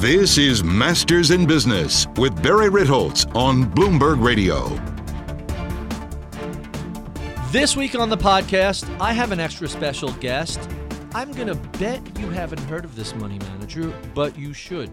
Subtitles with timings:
[0.00, 4.68] This is Masters in Business with Barry Ritholtz on Bloomberg Radio.
[7.50, 10.58] This week on the podcast, I have an extra special guest.
[11.12, 14.90] I'm going to bet you haven't heard of this money manager, but you should.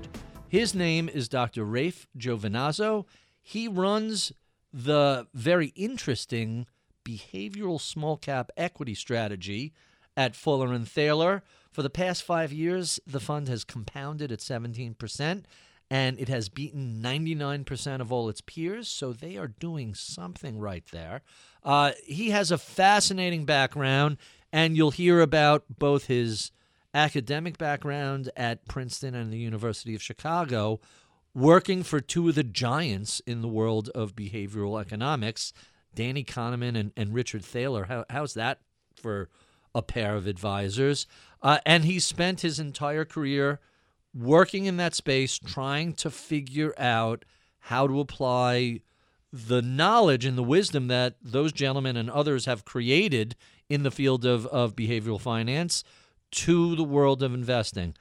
[0.50, 1.64] His name is Dr.
[1.64, 3.06] Raife Giovinazzo.
[3.42, 4.34] He runs
[4.74, 6.68] the very interesting
[7.06, 9.72] behavioral small cap equity strategy
[10.18, 11.44] at Fuller and Thaler.
[11.78, 15.44] For the past five years, the fund has compounded at 17%,
[15.92, 18.88] and it has beaten 99% of all its peers.
[18.88, 21.22] So they are doing something right there.
[21.64, 24.18] Uh, he has a fascinating background,
[24.52, 26.50] and you'll hear about both his
[26.96, 30.80] academic background at Princeton and the University of Chicago,
[31.36, 35.54] working for two of the giants in the world of behavioral economics,
[35.94, 37.84] Danny Kahneman and, and Richard Thaler.
[37.84, 38.62] How, how's that
[38.96, 39.30] for
[39.76, 41.06] a pair of advisors?
[41.42, 43.60] Uh, and he spent his entire career
[44.14, 47.26] working in that space, trying to figure out
[47.60, 48.82] how to apply
[49.32, 53.36] the knowledge and the wisdom that those gentlemen and others have created
[53.70, 55.84] in the field of, of behavioral finance
[56.32, 57.94] to the world of investing.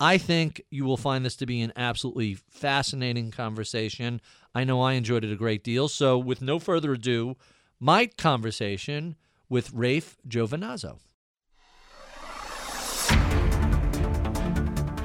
[0.00, 4.20] I think you will find this to be an absolutely fascinating conversation.
[4.54, 5.86] I know I enjoyed it a great deal.
[5.86, 7.36] So, with no further ado,
[7.78, 9.16] my conversation
[9.48, 10.98] with Raife Giovinazzo.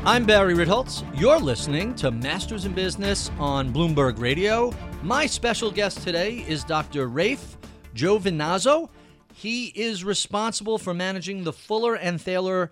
[0.07, 1.03] I'm Barry Ritholtz.
[1.19, 4.71] You're listening to Masters in Business on Bloomberg Radio.
[5.03, 7.09] My special guest today is Dr.
[7.09, 7.57] Raife
[7.93, 8.87] Giovinazzo.
[9.33, 12.71] He is responsible for managing the Fuller and Thaler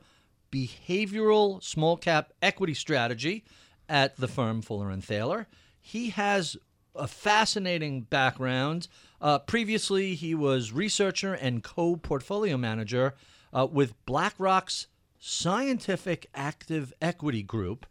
[0.49, 3.43] behavioral small cap equity strategy
[3.89, 5.45] at the firm Fuller and Thaler.
[5.81, 6.55] He has
[6.95, 8.87] a fascinating background.
[9.19, 13.13] Uh, previously, he was researcher and co-portfolio manager
[13.51, 14.87] uh, with BlackRock's
[15.27, 17.87] Scientific Active Equity Group.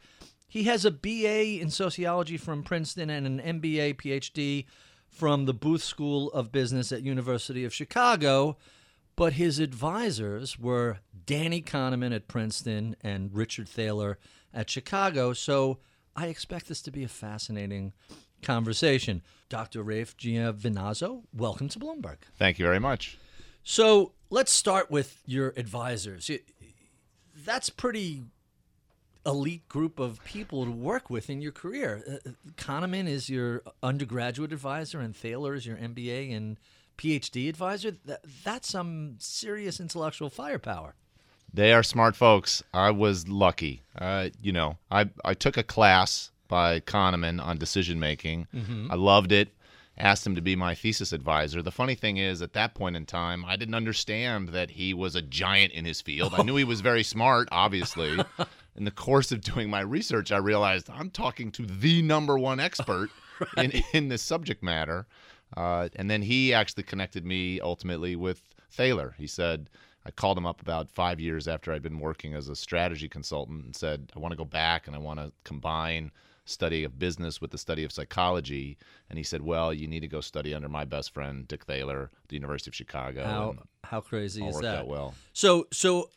[0.47, 4.67] He has a BA in sociology from Princeton and an MBA PhD
[5.09, 8.57] from the Booth School of Business at University of Chicago,
[9.17, 14.21] but his advisors were Danny Kahneman at Princeton and Richard Thaler
[14.53, 15.33] at Chicago.
[15.33, 15.81] So
[16.15, 17.95] I expect this to be a fascinating
[18.43, 19.23] conversation.
[19.49, 19.83] Dr.
[19.83, 22.19] Raife Giovinazzo, welcome to Bloomberg.
[22.39, 23.19] Thank you very much.
[23.65, 26.31] So let's start with your advisors
[27.45, 28.23] that's pretty
[29.27, 32.03] elite group of people to work with in your career.
[32.07, 36.59] Uh, Kahneman is your undergraduate advisor, and Thaler is your MBA and
[36.99, 37.93] PhD advisor.
[38.05, 40.95] That, that's some serious intellectual firepower.
[41.53, 42.63] They are smart folks.
[42.73, 43.83] I was lucky.
[43.97, 48.49] Uh, you know, I, I took a class by Kahneman on decision making.
[48.55, 48.91] Mm-hmm.
[48.91, 49.54] I loved it
[49.97, 51.63] asked him to be my thesis advisor.
[51.63, 55.15] The funny thing is, at that point in time, I didn't understand that he was
[55.15, 56.35] a giant in his field.
[56.37, 58.19] I knew he was very smart, obviously.
[58.77, 62.59] in the course of doing my research, I realized I'm talking to the number one
[62.59, 63.11] expert
[63.57, 63.73] right.
[63.73, 65.07] in, in this subject matter.
[65.57, 69.15] Uh, and then he actually connected me ultimately with Thaler.
[69.17, 69.71] He said,
[70.05, 73.65] I called him up about five years after I'd been working as a strategy consultant
[73.65, 76.11] and said, I want to go back and I want to combine
[76.45, 78.77] study of business with the study of psychology.
[79.09, 82.11] And he said, "Well, you need to go study under my best friend Dick Thaler,
[82.29, 84.87] the University of Chicago." How how crazy is that?
[84.87, 86.11] Well, so so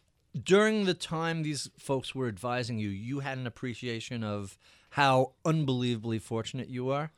[0.44, 4.58] during the time these folks were advising you, you had an appreciation of
[4.92, 7.12] how unbelievably fortunate you are.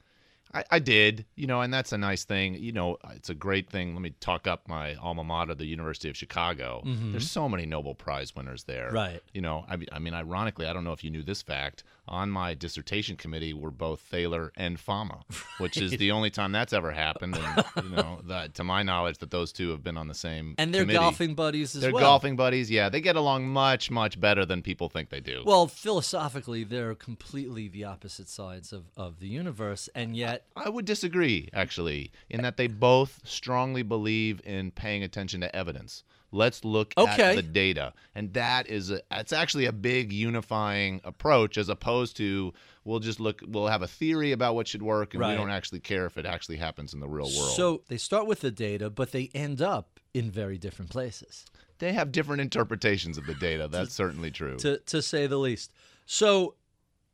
[0.54, 2.56] I, I, did, you know, and that's a nice thing.
[2.56, 3.94] You know, it's a great thing.
[3.94, 6.82] Let me talk up my alma mater, the University of Chicago.
[6.86, 7.12] Mm-hmm.
[7.12, 8.90] There's so many Nobel Prize winners there.
[8.92, 9.22] Right.
[9.34, 11.84] You know, I, I mean, ironically, I don't know if you knew this fact.
[12.08, 15.40] On my dissertation committee were both Thaler and Fama, right.
[15.60, 17.38] which is the only time that's ever happened.
[17.38, 20.56] And, you know, that, to my knowledge, that those two have been on the same
[20.58, 20.98] And they're committee.
[20.98, 22.00] golfing buddies as they're well.
[22.00, 22.90] They're golfing buddies, yeah.
[22.90, 25.44] They get along much, much better than people think they do.
[25.46, 29.88] Well, philosophically, they're completely the opposite sides of, of the universe.
[29.94, 30.39] And yet.
[30.56, 36.04] I would disagree actually, in that they both strongly believe in paying attention to evidence.
[36.32, 37.32] Let's look okay.
[37.32, 42.18] at the data, and that is a, it's actually a big unifying approach as opposed
[42.18, 42.54] to
[42.84, 45.32] we'll just look we'll have a theory about what should work and right.
[45.32, 47.56] we don't actually care if it actually happens in the real world.
[47.56, 51.46] So they start with the data, but they end up in very different places.
[51.80, 53.68] They have different interpretations of the data.
[53.68, 54.58] That's certainly true.
[54.58, 55.72] To to say the least.
[56.06, 56.56] So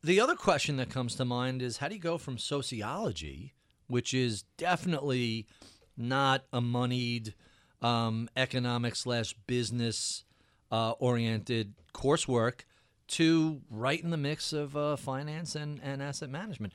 [0.05, 3.53] the other question that comes to mind is how do you go from sociology
[3.87, 5.47] which is definitely
[5.97, 7.33] not a moneyed
[7.81, 10.23] um, economic slash business
[10.71, 12.61] uh, oriented coursework
[13.07, 16.73] to right in the mix of uh, finance and, and asset management.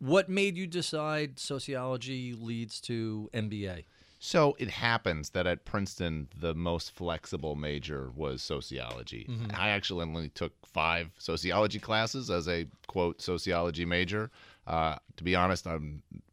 [0.00, 3.84] What made you decide sociology leads to MBA?
[4.18, 9.26] So it happens that at Princeton, the most flexible major was sociology.
[9.28, 9.52] Mm-hmm.
[9.54, 14.30] I actually only took five sociology classes as a quote sociology major.
[14.66, 15.78] Uh, to be honest, I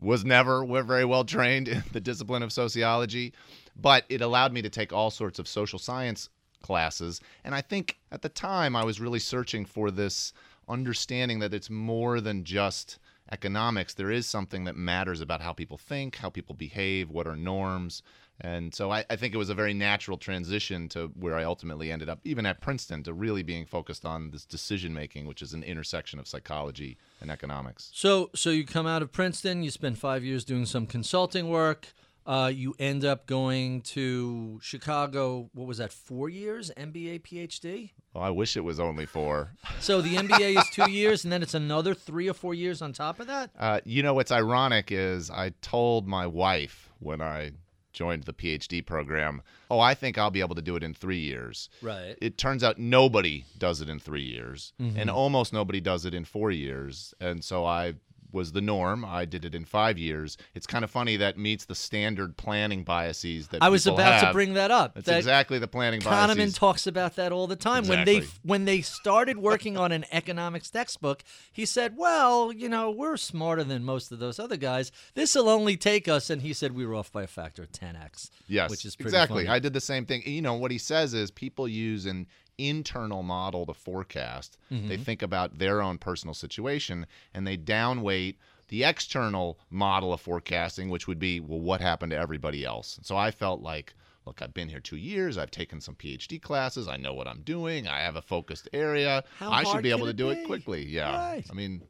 [0.01, 3.33] was never very well trained in the discipline of sociology,
[3.75, 6.29] but it allowed me to take all sorts of social science
[6.63, 7.21] classes.
[7.43, 10.33] And I think at the time I was really searching for this
[10.67, 12.97] understanding that it's more than just
[13.31, 13.93] economics.
[13.93, 18.03] There is something that matters about how people think, how people behave, what are norms.
[18.41, 21.89] And so I, I, think it was a very natural transition to where I ultimately
[21.89, 25.53] ended up, even at Princeton, to really being focused on this decision making, which is
[25.53, 27.91] an intersection of psychology and economics.
[27.93, 31.93] So, so you come out of Princeton, you spend five years doing some consulting work.
[32.25, 35.49] Uh, you end up going to Chicago.
[35.53, 35.93] What was that?
[35.93, 37.91] Four years, MBA, PhD.
[38.13, 39.51] Well, I wish it was only four.
[39.79, 42.93] So the MBA is two years, and then it's another three or four years on
[42.93, 43.51] top of that.
[43.59, 47.51] Uh, you know what's ironic is I told my wife when I
[47.93, 51.19] joined the PhD program, "Oh, I think I'll be able to do it in three
[51.19, 52.17] years." Right.
[52.21, 54.97] It turns out nobody does it in three years, mm-hmm.
[54.97, 57.95] and almost nobody does it in four years, and so I
[58.31, 59.05] was the norm.
[59.05, 60.37] I did it in five years.
[60.53, 64.27] It's kind of funny that meets the standard planning biases that I was about have.
[64.27, 64.95] to bring that up.
[64.95, 66.53] That's that exactly the planning Kahneman biases.
[66.53, 67.79] talks about that all the time.
[67.79, 67.95] Exactly.
[67.95, 72.91] When they when they started working on an economics textbook, he said, "Well, you know,
[72.91, 74.91] we're smarter than most of those other guys.
[75.13, 77.71] This will only take us." And he said we were off by a factor of
[77.71, 78.29] 10x.
[78.47, 79.45] Yes, which is pretty exactly.
[79.45, 79.55] funny.
[79.55, 80.23] I did the same thing.
[80.25, 84.57] You know what he says is people use an internal model to forecast.
[84.71, 84.87] Mm-hmm.
[84.87, 88.35] They think about their own personal situation and they downweight
[88.67, 92.99] the external model of forecasting, which would be, well, what happened to everybody else?
[93.03, 93.93] So I felt like,
[94.25, 95.37] look, I've been here two years.
[95.37, 96.87] I've taken some PhD classes.
[96.87, 97.87] I know what I'm doing.
[97.87, 99.23] I have a focused area.
[99.37, 100.41] How I should be able to do be?
[100.41, 100.85] it quickly.
[100.85, 101.15] Yeah.
[101.15, 101.45] Right.
[101.49, 101.83] I mean,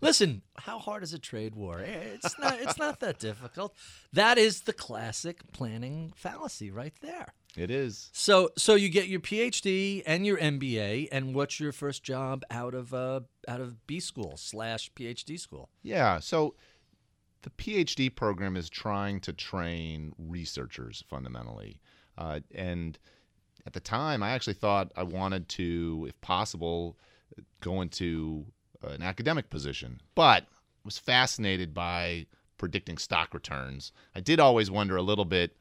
[0.00, 1.80] Listen, how hard is a trade war?
[1.80, 2.60] Eh, It's not.
[2.60, 3.74] It's not that difficult.
[4.12, 7.28] That is the classic planning fallacy, right there.
[7.56, 8.10] it is.
[8.12, 12.74] So, so you get your PhD and your MBA, and what's your first job out
[12.74, 15.70] of uh, out of B school slash PhD school?
[15.82, 16.20] Yeah.
[16.20, 16.54] So
[17.42, 21.80] the PhD program is trying to train researchers fundamentally.
[22.18, 22.98] Uh, and
[23.66, 26.98] at the time, I actually thought I wanted to, if possible,
[27.60, 28.46] go into
[28.82, 30.00] an academic position.
[30.14, 30.46] But
[30.84, 32.26] was fascinated by
[32.58, 33.92] predicting stock returns.
[34.14, 35.56] I did always wonder a little bit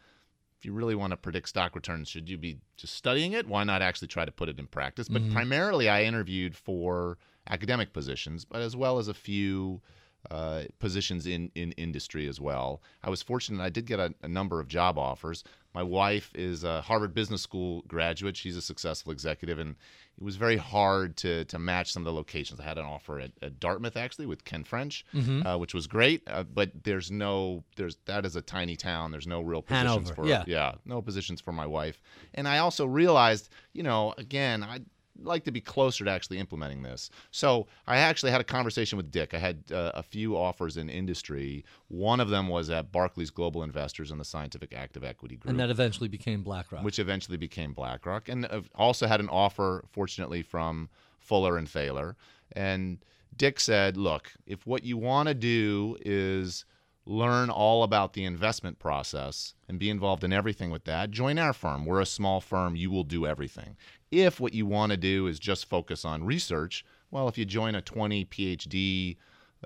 [0.58, 3.48] if you really want to predict stock returns, should you be just studying it?
[3.48, 5.10] Why not actually try to put it in practice?
[5.10, 5.34] But mm-hmm.
[5.34, 7.18] primarily, I interviewed for
[7.50, 9.82] academic positions, but as well as a few
[10.32, 12.82] uh, positions in, in industry as well.
[13.04, 15.44] I was fortunate; I did get a, a number of job offers.
[15.74, 19.76] My wife is a Harvard Business School graduate; she's a successful executive, and
[20.18, 22.60] it was very hard to to match some of the locations.
[22.60, 25.06] I had an offer at, at Dartmouth actually with Ken French,
[25.46, 26.24] uh, which was great.
[26.28, 29.12] Uh, but there's no there's that is a tiny town.
[29.12, 30.44] There's no real positions Hanover, for yeah.
[30.48, 32.02] yeah no positions for my wife.
[32.34, 34.80] And I also realized, you know, again I
[35.22, 37.10] like to be closer to actually implementing this.
[37.32, 39.34] So I actually had a conversation with Dick.
[39.34, 41.64] I had uh, a few offers in industry.
[41.88, 45.60] One of them was at Barclays Global Investors and the Scientific Active Equity Group And
[45.60, 46.84] that eventually became BlackRock.
[46.84, 50.90] which eventually became BlackRock, and uh, also had an offer, fortunately, from
[51.20, 52.16] Fuller and Thaler.
[52.52, 53.00] And
[53.36, 56.66] Dick said, "Look, if what you want to do is
[57.08, 61.54] learn all about the investment process and be involved in everything with that, join our
[61.54, 61.86] firm.
[61.86, 63.76] We're a small firm; you will do everything.
[64.16, 67.76] If what you want to do is just focus on research, well, if you join
[67.76, 69.18] a 20 PhD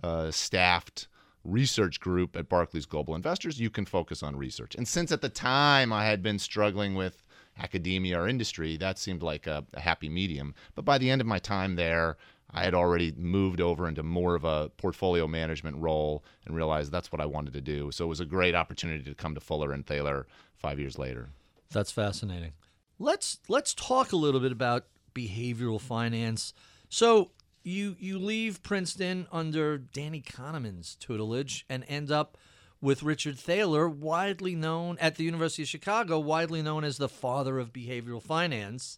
[0.01, 1.07] uh, staffed
[1.43, 4.73] research group at Barclays Global Investors, you can focus on research.
[4.73, 7.23] And since at the time I had been struggling with
[7.59, 10.55] academia or industry, that seemed like a, a happy medium.
[10.73, 12.17] But by the end of my time there,
[12.49, 17.11] I had already moved over into more of a portfolio management role and realized that's
[17.11, 17.91] what I wanted to do.
[17.91, 20.25] So it was a great opportunity to come to Fuller and Thaler
[20.57, 21.29] five years later.
[21.71, 22.53] That's fascinating.
[22.99, 26.53] Let's let's talk a little bit about behavioral finance.
[26.89, 27.31] So
[27.63, 32.37] you you leave Princeton under Danny Kahneman's tutelage and end up
[32.81, 37.59] with Richard Thaler, widely known at the University of Chicago, widely known as the father
[37.59, 38.97] of behavioral finance.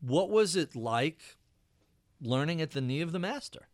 [0.00, 1.36] What was it like
[2.20, 3.68] learning at the knee of the master?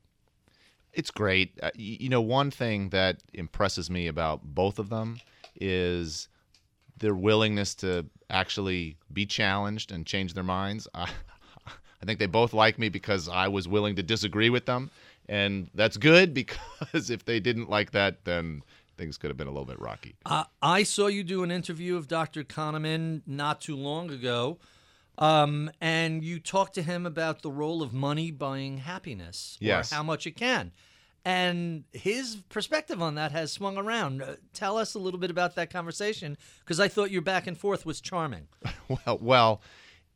[0.92, 1.58] It's great.
[1.62, 5.20] Uh, you know, one thing that impresses me about both of them
[5.60, 6.28] is
[6.96, 10.88] their willingness to actually be challenged and change their minds.
[10.94, 11.08] I,
[11.66, 14.90] I think they both like me because I was willing to disagree with them,
[15.28, 18.62] and that's good because if they didn't like that, then
[18.96, 20.14] things could have been a little bit rocky.
[20.24, 22.44] Uh, I saw you do an interview of Dr.
[22.44, 24.58] Kahneman not too long ago,
[25.18, 29.90] um, and you talked to him about the role of money buying happiness, Yes.
[29.92, 30.72] or how much it can.
[31.24, 34.22] And his perspective on that has swung around.
[34.22, 37.56] Uh, tell us a little bit about that conversation because I thought your back and
[37.56, 38.48] forth was charming.
[38.88, 39.62] well, well,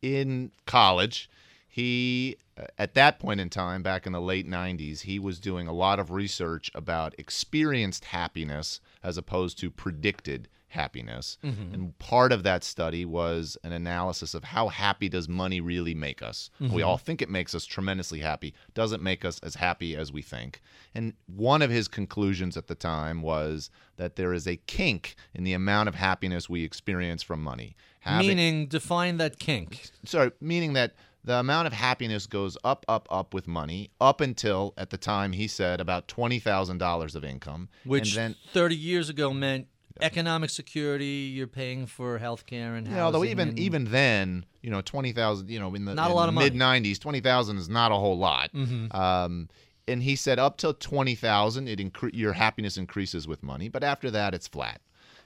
[0.03, 1.29] in college,
[1.67, 5.67] he uh, at that point in time back in the late 90s he was doing
[5.67, 11.73] a lot of research about experienced happiness as opposed to predicted happiness Mm-hmm.
[11.73, 16.21] and part of that study was an analysis of how happy does money really make
[16.21, 16.73] us Mm-hmm.
[16.73, 20.21] we all think it makes us tremendously happy doesn't make us as happy as we
[20.21, 20.61] think
[20.95, 25.43] and one of his conclusions at the time was that there is a kink in
[25.43, 29.89] the amount of happiness we experience from money Having- Meaning, define that kink.
[30.05, 30.93] sorry, meaning that
[31.25, 35.33] the amount of happiness goes up, up, up with money up until at the time
[35.33, 39.67] he said about twenty thousand dollars of income, which and then 30 years ago meant
[40.01, 41.31] economic security.
[41.33, 45.49] You're paying for health care and know, although even even then, you know, twenty thousand,
[45.49, 46.35] you know, in the, Not a lot of.
[46.35, 46.57] Mm-hmm.
[46.57, 48.49] mid '90s, twenty thousand is not a whole lot.
[48.91, 49.49] Um,
[49.87, 53.83] and he said up till twenty thousand, it incre- your happiness increases with money, but
[53.83, 54.81] after that, it's flat.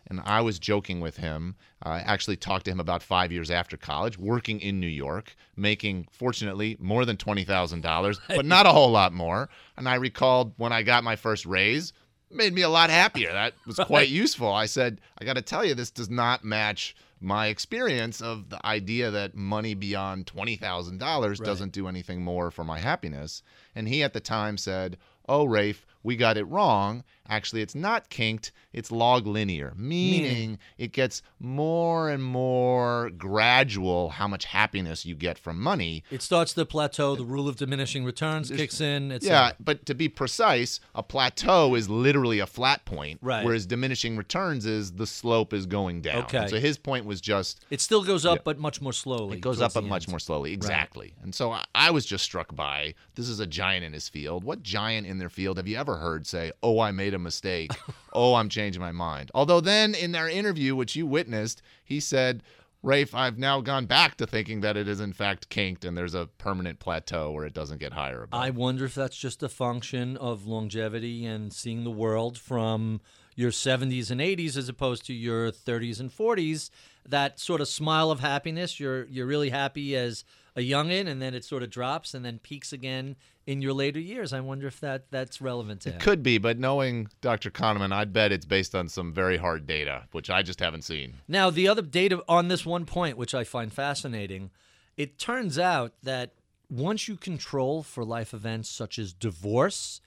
[0.08, 1.56] And I was joking with him.
[1.82, 6.08] I actually talked to him about five years after college, working in New York, making
[6.12, 9.50] fortunately more than twenty thousand dollars, but not a whole lot more.
[9.77, 11.94] And I recalled when I got my first raise,
[12.34, 13.32] made me a lot happier.
[13.32, 14.52] That was quite useful.
[14.52, 18.63] I said, I got to tell you, this does not match my experience of the
[18.66, 23.42] idea that money beyond $20,000 doesn't do anything more for my happiness.
[23.75, 24.98] And he at the time said,
[25.28, 27.04] Oh, Raife, we got it wrong.
[27.30, 34.27] Actually, it's not kinked, it's log linear, meaning it gets more and more gradual how
[34.27, 36.03] much happiness you get from money.
[36.12, 37.15] it starts to plateau.
[37.15, 39.12] The rule of diminishing returns kicks in.
[39.12, 43.46] It's Yeah, but to be precise, a plateau is literally a flat point, Right.
[43.46, 46.24] whereas diminishing returns is the slope is going down.
[46.24, 46.48] Okay.
[46.48, 49.38] So his point was just it still goes up, but much more slowly.
[49.38, 50.51] it goes up but much more slowly.
[50.51, 51.13] Exactly.
[51.24, 54.44] And so I, I was just struck by this is a giant in his field.
[54.44, 57.72] What giant in their field have you ever heard say, "Oh, I made a mistake.
[58.13, 62.43] oh, I'm changing my mind." Although then in their interview, which you witnessed, he said.
[62.86, 66.13] Raife, I've now gone back to thinking that it is in fact kinked and there's
[66.13, 68.24] a permanent plateau where it doesn't get higher.
[68.24, 68.38] above.
[68.38, 73.00] I wonder if that's just a function of longevity and seeing the world from
[73.36, 76.70] your 70s and 80s as opposed to your 30s and 40s.
[77.08, 81.33] That sort of smile of happiness, you're you're really happy as a youngin, and then
[81.33, 84.33] it sort of drops and then peaks again in your later years.
[84.33, 86.00] I wonder if that that's relevant to him.
[86.00, 87.50] Could be, but knowing Dr.
[87.50, 91.15] Kahneman, I'd bet it's based on some very hard data, which I just haven't seen.
[91.27, 94.51] Now, the other data on this one point, which I find fascinating,
[94.95, 96.33] it turns out that
[96.69, 100.01] once you control for life events such as divorce,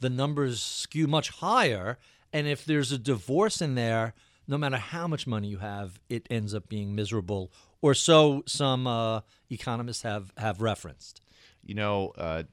[0.00, 1.98] the numbers skew much higher.
[2.32, 4.14] And if there's a divorce in there,
[4.46, 7.52] no matter how much money you have, it ends up being miserable,
[7.82, 9.20] or so some uh,
[9.50, 11.20] economists have, have referenced.
[11.64, 12.44] You know, uh,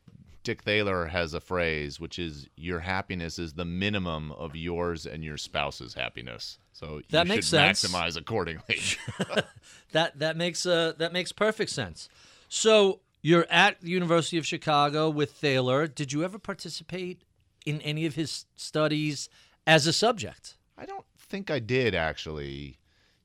[0.44, 5.24] Dick Thaler has a phrase, which is "Your happiness is the minimum of yours and
[5.24, 7.84] your spouse's happiness." So That you makes should sense.
[7.86, 8.80] maximize accordingly.
[9.92, 12.10] That that makes uh that makes perfect sense.
[12.48, 15.88] So you're at the University of Chicago with Thaler.
[15.88, 17.24] Did you ever participate
[17.66, 19.30] in any of his studies
[19.68, 20.56] as a subject?
[20.78, 22.79] I don't think I did actually.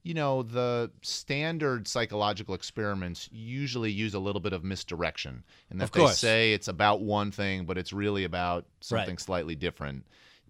[0.04, 5.92] You know, the standard psychological experiments usually use a little bit of misdirection, and that
[5.92, 9.20] they say it's about one thing, but it's really about something Right.
[9.20, 10.06] slightly different.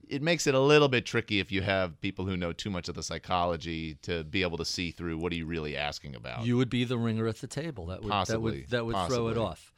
[0.08, 2.88] It makes it a little bit tricky if you have people who know too much
[2.88, 6.44] of the psychology to be able to see through what are you really asking about.
[6.44, 7.87] You would be the ringer at the table.
[7.87, 8.66] That would Possibly.
[8.66, 9.73] that would that would throw it off.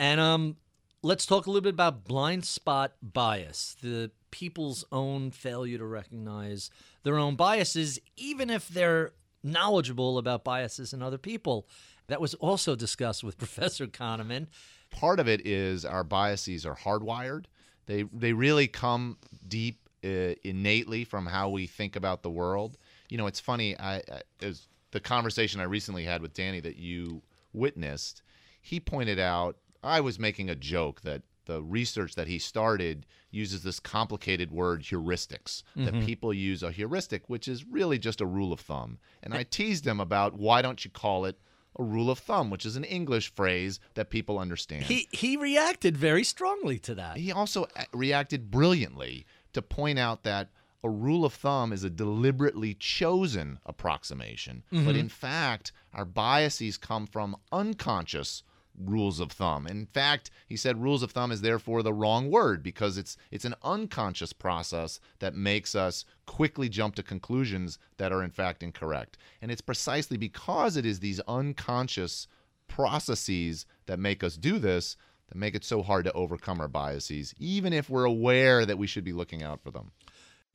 [0.00, 0.56] And um,
[1.02, 6.70] let's talk a little bit about blind spot bias, the people's own failure to recognize
[7.02, 11.66] their own biases, even if they're knowledgeable about biases in other people.
[12.08, 14.48] That was also discussed with Professor Kahneman.
[14.90, 17.46] part of it is our biases are hardwired.
[17.86, 22.76] They they really come deep uh, innately from how we think about the world.
[23.08, 23.78] You know, it's funny.
[23.78, 28.22] I, I as the conversation I recently had with Danny that you witnessed.
[28.60, 33.62] He pointed out I was making a joke that the research that he started uses
[33.62, 36.04] this complicated word heuristics that mm-hmm.
[36.04, 38.98] people use a heuristic which is really just a rule of thumb.
[39.22, 41.38] And i teased him about why don't you call it
[41.78, 44.84] a rule of thumb which is an english phrase that people understand.
[44.84, 47.16] He he reacted very strongly to that.
[47.16, 50.50] he also uh, reacted brilliantly to point out that
[50.84, 54.96] a rule of thumb is a deliberately chosen approximation, but mm-hmm.
[54.96, 58.42] in fact, our biases come from unconscious
[58.78, 59.66] rules of thumb.
[59.66, 63.44] In fact, he said rules of thumb is therefore the wrong word because it's it's
[63.44, 69.18] an unconscious process that makes us quickly jump to conclusions that are in fact incorrect.
[69.40, 72.28] And it's precisely because it is these unconscious
[72.68, 74.96] processes that make us do this
[75.28, 78.86] that make it so hard to overcome our biases, even if we're aware that we
[78.86, 79.92] should be looking out for them.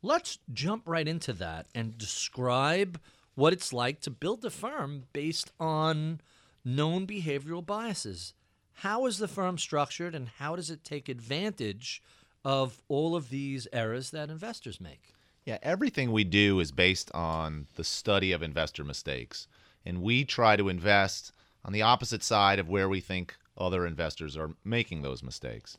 [0.01, 2.99] Let's jump right into that and describe
[3.35, 6.21] what it's like to build a firm based on
[6.67, 8.33] known behavioral biases.
[8.73, 12.03] How is the firm structured and how does it take advantage
[12.43, 15.13] of all of these errors that investors make?
[15.45, 19.47] Yeah, everything we do is based on the study of investor mistakes.
[19.85, 21.31] And we try to invest
[21.63, 25.77] on the opposite side of where we think other investors are making those mistakes.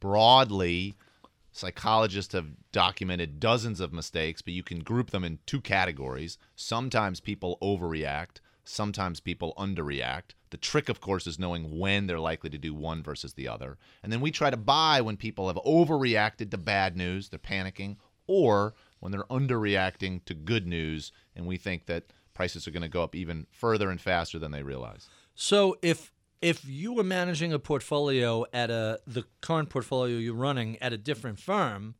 [0.00, 0.96] Broadly,
[1.52, 6.38] psychologists have documented dozens of mistakes, but you can group them in two categories.
[6.56, 10.34] Sometimes people overreact, sometimes people underreact.
[10.50, 13.78] The trick, of course, is knowing when they're likely to do one versus the other.
[14.02, 17.96] And then we try to buy when people have overreacted to bad news, they're panicking,
[18.26, 22.88] or when they're underreacting to good news and we think that prices are going to
[22.88, 25.08] go up even further and faster than they realize.
[25.34, 30.76] So if if you were managing a portfolio at a the current portfolio you're running
[30.80, 31.94] at a different firm,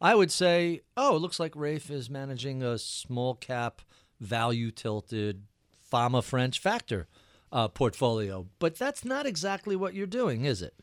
[0.00, 3.82] I would say, oh, it looks like Raife is managing a small cap,
[4.20, 5.44] value tilted,
[5.90, 7.06] Fama French factor
[7.52, 8.46] uh, portfolio.
[8.58, 10.74] But that's not exactly what you're doing, is it?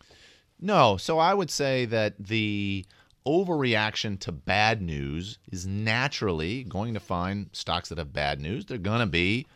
[0.59, 0.97] No.
[0.97, 2.85] So I would say that the
[3.25, 8.65] overreaction to bad news is naturally going to find stocks that have bad news.
[8.65, 9.47] They're going to be,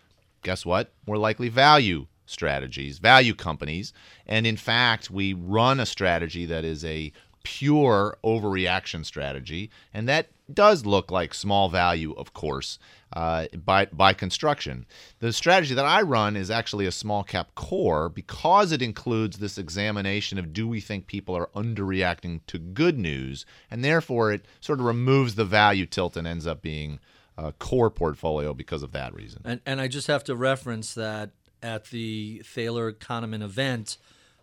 [0.44, 0.92] guess what?
[1.06, 3.94] More likely value strategies, value companies.
[4.28, 7.12] And in fact, we run a strategy that is a
[7.44, 9.72] pure overreaction strategy.
[9.94, 12.80] And that does look like small value, of course,
[13.14, 14.86] uh, by by construction.
[15.20, 19.58] The strategy that I run is actually a small cap core because it includes this
[19.58, 24.80] examination of do we think people are underreacting to good news, and therefore it sort
[24.80, 27.00] of removes the value tilt and ends up being
[27.38, 29.42] a core portfolio because of that reason.
[29.46, 33.98] And and I just have to reference that at the Thaler Kahneman event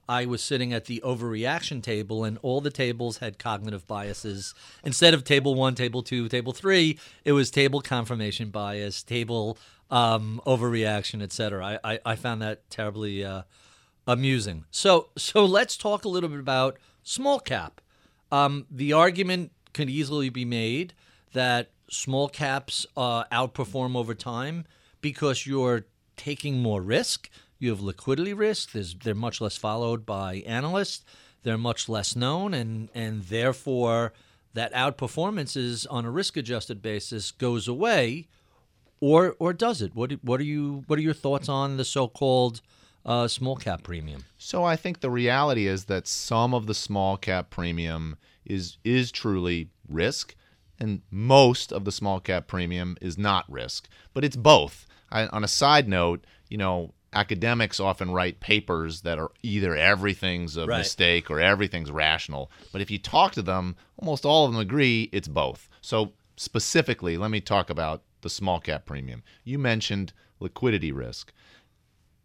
[0.09, 4.55] I was sitting at the overreaction table, and all the tables had cognitive biases.
[4.85, 9.59] Instead of table one, table two, table three, it was table confirmation bias, table
[9.91, 11.79] um, overreaction, etc.
[11.83, 13.43] I, I, I, found that terribly uh,
[14.07, 14.65] amusing.
[14.71, 17.81] So so let's talk a little bit about small cap.
[18.33, 20.93] Um, the argument could easily be made
[21.33, 24.65] that small caps uh, outperform over time
[25.01, 25.85] because you're
[26.17, 28.73] taking more risk you have liquidity risk.
[28.73, 31.05] There's, they're much less followed by analysts.
[31.43, 34.13] They're much less known, and and therefore
[34.55, 38.27] that outperformance is on a risk-adjusted basis goes away,
[39.01, 39.95] or or does it?
[39.95, 42.63] What what are you what are your thoughts on the so-called
[43.05, 44.25] uh, small cap premium?
[44.39, 49.13] So I think the reality is that some of the small cap premium is is
[49.13, 50.35] truly risk,
[50.81, 54.87] and most of the small cap premium is not risk, but it's both.
[55.13, 60.57] I, on a side note, you know, academics often write papers that are either everything's
[60.57, 60.79] a right.
[60.79, 62.51] mistake or everything's rational.
[62.73, 65.69] But if you talk to them, almost all of them agree it's both.
[65.81, 69.23] So, specifically, let me talk about the small cap premium.
[69.45, 71.33] You mentioned liquidity risk.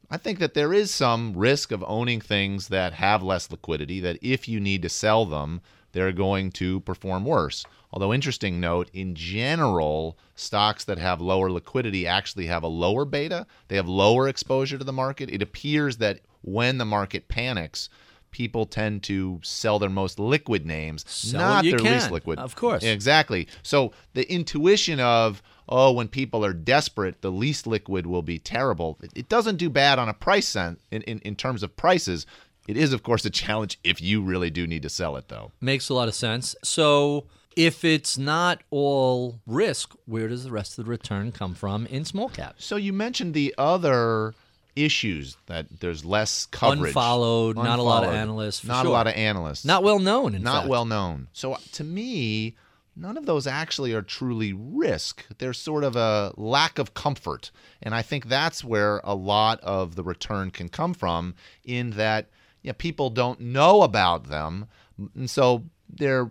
[0.09, 4.19] I think that there is some risk of owning things that have less liquidity, that
[4.21, 5.61] if you need to sell them,
[5.93, 7.65] they're going to perform worse.
[7.93, 13.45] Although, interesting note, in general, stocks that have lower liquidity actually have a lower beta.
[13.67, 15.29] They have lower exposure to the market.
[15.29, 17.89] It appears that when the market panics,
[18.31, 21.93] people tend to sell their most liquid names, sell not their can.
[21.93, 22.39] least liquid.
[22.39, 22.83] Of course.
[22.83, 23.47] Exactly.
[23.61, 28.97] So the intuition of, oh, when people are desperate, the least liquid will be terrible.
[29.15, 32.25] It, doesn't do bad on a price sense in, in, in terms of prices.
[32.67, 35.51] It is, of course, a challenge if you really do need to sell it, though.
[35.59, 36.55] Makes a lot of sense.
[36.63, 41.85] So if it's not all risk, where does the rest of the return come from
[41.87, 42.55] in small cap?
[42.57, 44.33] So you mentioned the other
[44.75, 46.89] issues that there's less coverage.
[46.89, 47.69] Unfollowed, Unfollowed.
[47.69, 48.63] not a lot of analysts.
[48.63, 48.89] not sure.
[48.89, 49.65] a lot of analysts.
[49.65, 50.69] Not well known, Not fact.
[50.69, 51.27] well known.
[51.33, 52.55] So uh, to me,
[52.95, 55.25] none of those actually are truly risk.
[55.37, 57.51] There's sort of a lack of comfort.
[57.81, 61.35] And I think that's where a lot of the return can come from
[61.65, 62.27] in that
[62.61, 64.67] you know, people don't know about them.
[65.15, 66.29] And so they're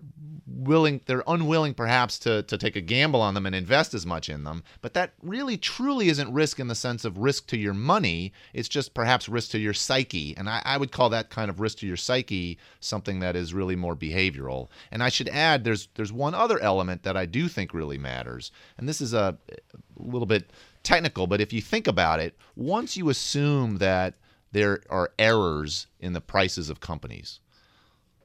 [0.60, 4.28] willing they're unwilling perhaps to to take a gamble on them and invest as much
[4.28, 4.62] in them.
[4.80, 8.32] But that really truly isn't risk in the sense of risk to your money.
[8.52, 10.36] It's just perhaps risk to your psyche.
[10.36, 13.54] And I, I would call that kind of risk to your psyche something that is
[13.54, 14.68] really more behavioral.
[14.90, 18.50] And i should add there's there's one other element that i do think really matters.
[18.76, 20.50] And this is a, a little bit
[20.82, 24.14] technical but if you think about it once you assume that
[24.52, 27.40] there are errors in the prices of companies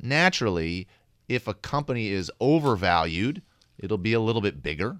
[0.01, 0.87] naturally
[1.27, 3.41] if a company is overvalued,
[3.77, 4.97] it'll be a little bit bigger.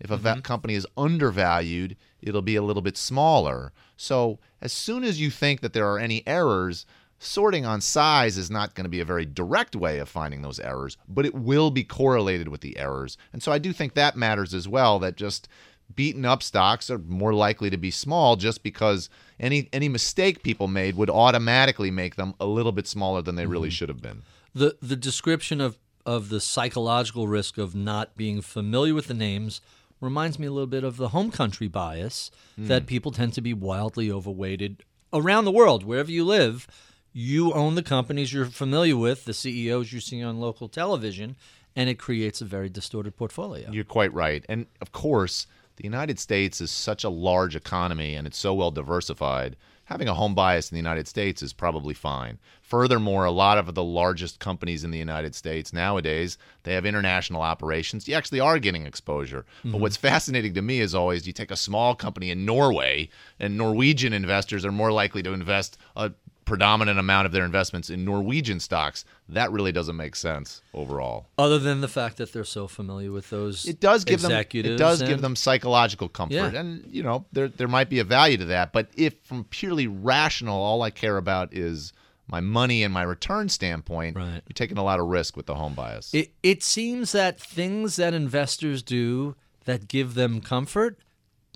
[0.00, 0.40] If a mm-hmm.
[0.40, 3.72] company is undervalued, it'll be a little bit smaller.
[3.96, 6.86] So, as soon as you think that there are any errors,
[7.20, 10.58] sorting on size is not going to be a very direct way of finding those
[10.58, 13.16] errors, but it will be correlated with the errors.
[13.32, 15.48] And so I do think that matters as well that just
[15.94, 19.08] beaten up stocks are more likely to be small just because
[19.38, 23.46] any any mistake people made would automatically make them a little bit smaller than they
[23.46, 24.22] really should have been.
[24.54, 29.60] The the description of of the psychological risk of not being familiar with the names
[30.00, 32.66] reminds me a little bit of the home country bias hmm.
[32.66, 36.66] that people tend to be wildly overweighted around the world wherever you live
[37.12, 41.36] you own the companies you're familiar with the CEOs you see on local television
[41.76, 44.44] and it creates a very distorted portfolio You're quite right.
[44.48, 48.70] And of course, the United States is such a large economy and it's so well
[48.70, 49.56] diversified.
[49.86, 52.38] Having a home bias in the United States is probably fine.
[52.60, 57.42] Furthermore, a lot of the largest companies in the United States nowadays, they have international
[57.42, 58.06] operations.
[58.06, 59.44] You actually are getting exposure.
[59.62, 59.80] But mm-hmm.
[59.80, 64.12] what's fascinating to me is always you take a small company in Norway and Norwegian
[64.12, 66.12] investors are more likely to invest a
[66.44, 69.04] predominant amount of their investments in Norwegian stocks.
[69.28, 71.26] That really doesn't make sense overall.
[71.38, 74.76] other than the fact that they're so familiar with those It does give them it
[74.76, 76.60] does give them psychological comfort, Yeah.
[76.60, 78.72] and you know there there might be a value to that.
[78.72, 81.92] But if from purely rational, all I care about is
[82.26, 84.42] my money and my return standpoint, Right.
[84.46, 86.12] you're taking a lot of risk with the home bias.
[86.14, 90.98] It it seems that things that investors do that give them comfort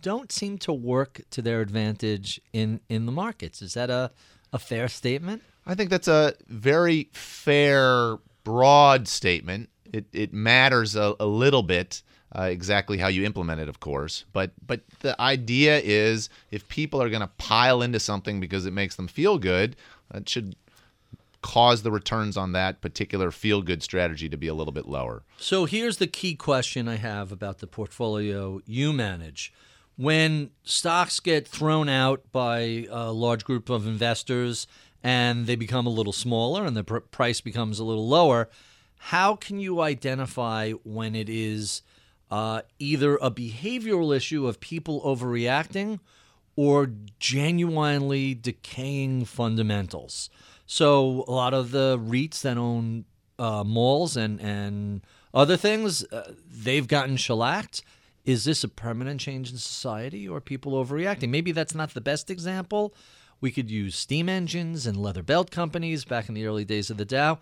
[0.03, 3.63] don't seem to work to their advantage in in the markets.
[3.63, 4.11] Is that a
[4.57, 5.43] a fair statement?
[5.67, 9.69] I think that's a very fair, broad statement.
[9.93, 12.03] It it matters a, a little bit
[12.35, 14.25] uh, exactly how you implement it, of course.
[14.33, 18.73] But but the idea is if people are going to pile into something because it
[18.73, 19.77] makes them feel good,
[20.11, 20.57] that should
[21.43, 25.23] cause the returns on that particular feel good strategy to be a little bit lower.
[25.39, 29.53] So here's the key question I have about the portfolio you manage.
[29.97, 34.67] When stocks get thrown out by a large group of investors
[35.03, 38.51] and they become a little smaller and the pr- price becomes a little lower,
[38.99, 41.83] how can you identify when it is
[42.31, 46.01] uh, either a behavioral issue of people overreacting
[46.57, 50.31] or genuinely decaying fundamentals.
[50.67, 53.05] So a lot of the REITs that own
[53.39, 55.03] uh, malls and and
[55.35, 57.83] other things, uh, they've gotten shellacked.
[58.27, 61.29] Is this a permanent change in society or people overreacting?
[61.29, 62.93] Maybe that's not the best example.
[63.41, 66.97] We could use steam engines and leather belt companies back in the early days of
[66.97, 67.39] the Dow.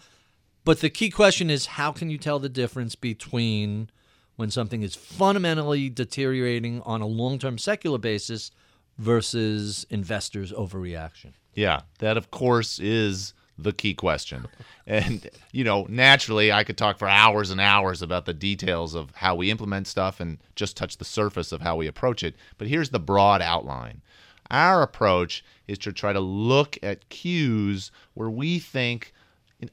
[0.63, 3.89] But the key question is how can you tell the difference between
[4.37, 8.51] when something is fundamentally deteriorating on a long term secular basis
[8.99, 11.33] versus investors' overreaction?
[11.55, 14.47] Yeah, that of course is the key question.
[14.87, 19.11] And you know, naturally I could talk for hours and hours about the details of
[19.15, 22.69] how we implement stuff and just touch the surface of how we approach it, but
[22.69, 24.03] here's the broad outline.
[24.51, 29.13] Our approach is to try to look at cues where we think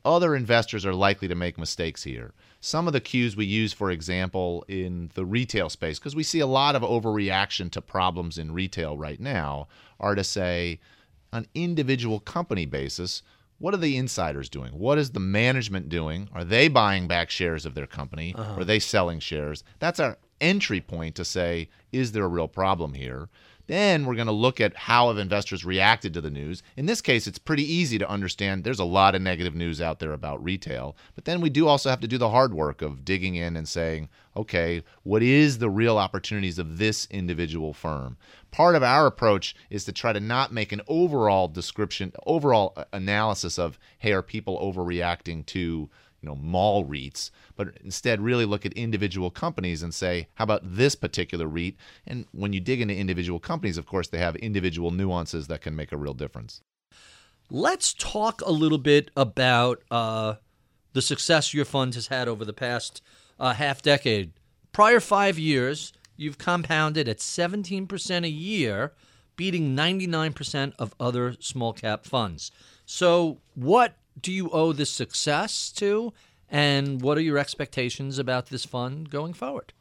[0.05, 2.33] other investors are likely to make mistakes here.
[2.61, 6.39] Some of the cues we use, for example, in the retail space, because we see
[6.39, 9.67] a lot of overreaction to problems in retail right now,
[9.99, 10.79] are to say,
[11.33, 13.23] on individual company basis,
[13.61, 14.71] what are the insiders doing?
[14.71, 16.27] What is the management doing?
[16.33, 18.33] Are they buying back shares of their company?
[18.57, 19.63] Or are they selling shares?
[19.79, 23.29] That's our entry point to say, is there a real problem here?
[23.71, 26.61] Then we're going to look at how have investors reacted to the news.
[26.75, 29.99] In this case, it's pretty easy to understand there's a lot of negative news out
[29.99, 30.97] there about retail.
[31.15, 33.65] But then we do also have to do the hard work of digging in and
[33.65, 38.17] saying, okay, what is the real opportunities of this individual firm?
[38.51, 43.57] Part of our approach is to try to not make an overall description, overall analysis
[43.57, 45.89] of, hey, are people overreacting to
[46.21, 50.61] you know mall REITs, but instead really look at individual companies and say, how about
[50.63, 51.75] this particular REIT?
[52.05, 55.75] And when you dig into individual companies, of course, they have individual nuances that can
[55.75, 56.61] make a real difference.
[57.49, 60.35] Let's talk a little bit about uh,
[60.93, 63.01] the success your fund has had over the past
[63.39, 64.31] uh, half decade.
[64.71, 68.93] Prior five years, you've compounded at 17% a year,
[69.35, 72.51] beating 99% of other small cap funds.
[72.85, 76.13] So, what do you owe this success to,
[76.49, 79.73] and what are your expectations about this fund going forward?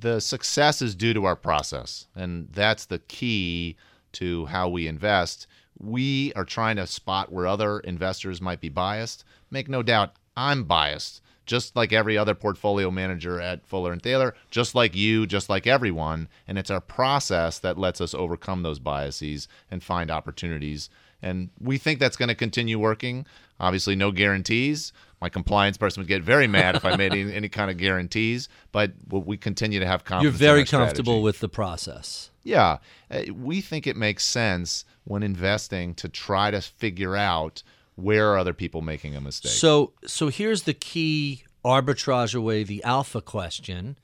[0.00, 3.76] the success is due to our process, and that's the key
[4.12, 5.46] to how we invest.
[5.78, 9.24] We are trying to spot where other investors might be biased.
[9.50, 14.34] Make no doubt, I'm biased, just like every other portfolio manager at Fuller and Thaler,
[14.50, 16.28] just like you, just like everyone.
[16.46, 20.90] And it's our process that lets us overcome those biases and find opportunities.
[21.22, 23.26] And we think that's going to continue working.
[23.58, 24.92] Obviously, no guarantees.
[25.20, 28.50] My compliance person would get very mad if I made any, any kind of guarantees,
[28.70, 30.38] but we continue to have confidence.
[30.40, 31.24] You're very comfortable strategy.
[31.24, 32.30] with the process.
[32.42, 32.78] Yeah,
[33.10, 37.62] uh, we think it makes sense when investing to try to figure out
[37.94, 39.52] where are other people making a mistake.
[39.52, 43.98] So, so here's the key arbitrage away the alpha question.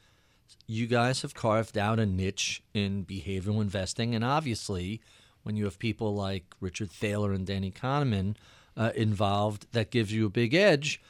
[0.67, 5.03] You guys have carved out a niche in behavioral investing, and obviously,
[5.43, 8.37] when you have people like Richard Thaler and Danny Kahneman
[8.77, 11.01] uh, involved, that gives you a big edge.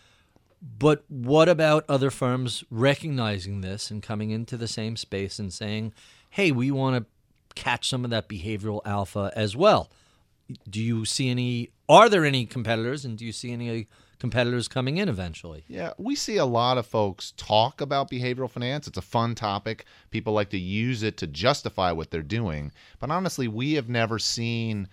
[0.61, 5.93] But what about other firms recognizing this and coming into the same space and saying,
[6.31, 9.91] "Hey, we want to catch some of that behavioral alpha as well"?
[10.69, 11.71] Do you see any?
[11.89, 13.89] Are there any competitors, and do you see any
[14.23, 15.65] competitors coming in eventually?
[15.67, 18.87] Yeah, we see a lot of folks talk about behavioral finance.
[18.87, 19.85] It's a fun topic.
[20.13, 22.71] People like to use it to justify what they're doing.
[23.01, 24.87] But honestly, we have never seen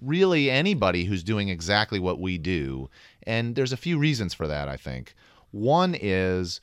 [0.00, 2.88] really anybody who's doing exactly what we do.
[3.24, 5.14] And there's a few reasons for that, I think.
[5.50, 6.62] One is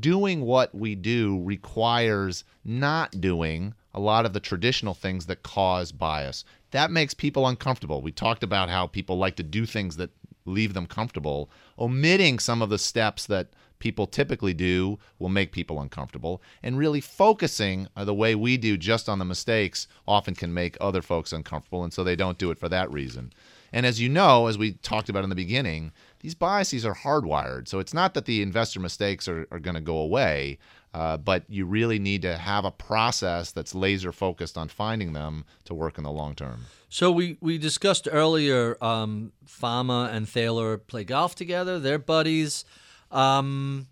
[0.00, 5.92] doing what we do requires not doing a lot of the traditional things that cause
[5.92, 6.46] bias.
[6.70, 8.02] That makes people uncomfortable.
[8.02, 10.10] We talked about how people like to do things that
[10.44, 11.50] leave them comfortable.
[11.78, 13.48] Omitting some of the steps that
[13.78, 16.42] people typically do will make people uncomfortable.
[16.62, 20.76] And really focusing uh, the way we do just on the mistakes often can make
[20.80, 21.84] other folks uncomfortable.
[21.84, 23.32] And so they don't do it for that reason.
[23.72, 27.68] And as you know, as we talked about in the beginning, these biases are hardwired.
[27.68, 30.58] So it's not that the investor mistakes are, are going to go away,
[30.96, 35.44] uh, but you really need to have a process that's laser focused on finding them
[35.62, 36.64] to work in the long term.
[36.88, 41.78] So we, we discussed earlier um, Fama and Thaler play golf together.
[41.78, 42.64] They're buddies.
[43.10, 43.88] Um,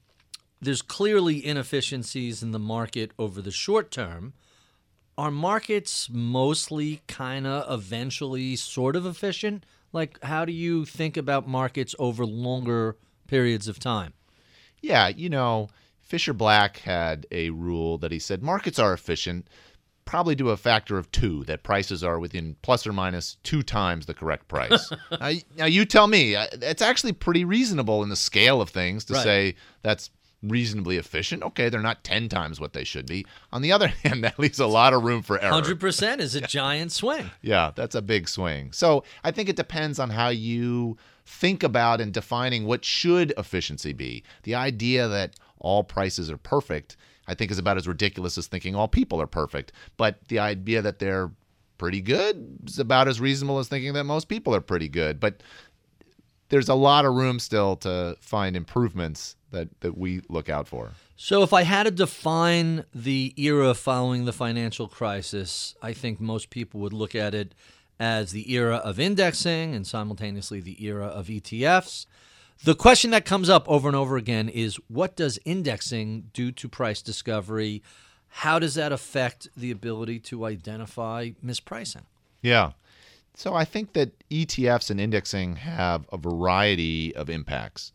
[0.62, 4.32] there's clearly inefficiencies in the market over the short term.
[5.18, 9.66] Are markets mostly kind of eventually sort of efficient?
[9.92, 14.14] Like, how do you think about markets over longer periods of time?
[14.80, 15.68] Yeah, you know,
[16.04, 19.48] Fischer Black had a rule that he said markets are efficient
[20.04, 24.04] probably to a factor of two, that prices are within plus or minus two times
[24.04, 24.92] the correct price.
[25.18, 29.06] now, now, you tell me, uh, it's actually pretty reasonable in the scale of things
[29.06, 29.22] to Right.
[29.22, 30.10] say that's
[30.42, 31.42] reasonably efficient.
[31.42, 33.24] Okay, they're not 10 times what they should be.
[33.50, 35.54] On the other hand, that leaves a lot of room for error.
[35.54, 37.30] 100% is a giant swing.
[37.40, 38.72] Yeah, that's a big swing.
[38.72, 43.94] So I think it depends on how you think about and defining what should efficiency
[43.94, 44.22] be.
[44.42, 46.96] The idea that all prices are perfect,
[47.26, 49.72] I think, is about as ridiculous as thinking all people are perfect.
[49.96, 51.30] But the idea that they're
[51.78, 55.18] pretty good is about as reasonable as thinking that most people are pretty good.
[55.18, 55.42] But
[56.50, 60.92] there's a lot of room still to find improvements that, that we look out for.
[61.16, 66.50] So, if I had to define the era following the financial crisis, I think most
[66.50, 67.54] people would look at it
[68.00, 72.06] as the era of indexing and simultaneously the era of ETFs.
[72.62, 76.68] The question that comes up over and over again is what does indexing do to
[76.68, 77.82] price discovery?
[78.28, 82.04] How does that affect the ability to identify mispricing?
[82.42, 82.72] Yeah.
[83.34, 87.92] So I think that ETFs and indexing have a variety of impacts.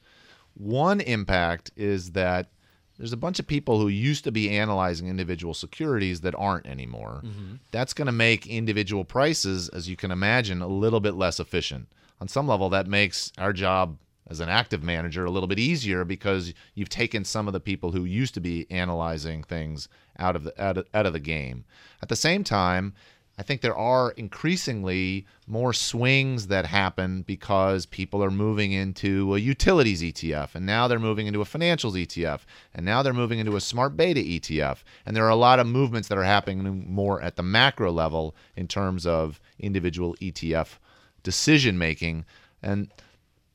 [0.54, 2.50] One impact is that
[2.98, 7.22] there's a bunch of people who used to be analyzing individual securities that aren't anymore.
[7.24, 7.56] Mm-hmm.
[7.72, 11.88] That's going to make individual prices, as you can imagine, a little bit less efficient.
[12.20, 13.98] On some level, that makes our job
[14.30, 17.92] as an active manager a little bit easier because you've taken some of the people
[17.92, 21.66] who used to be analyzing things out of the out of, out of the game.
[22.02, 22.94] At the same time,
[23.40, 29.40] I think there are increasingly more swings that happen because people are moving into a
[29.40, 32.42] utilities ETF, and now they're moving into a financials ETF,
[32.74, 34.80] and now they're moving into a smart beta ETF.
[35.06, 38.36] And there are a lot of movements that are happening more at the macro level
[38.58, 40.78] in terms of individual ETF
[41.24, 42.26] decision making.
[42.62, 42.92] And,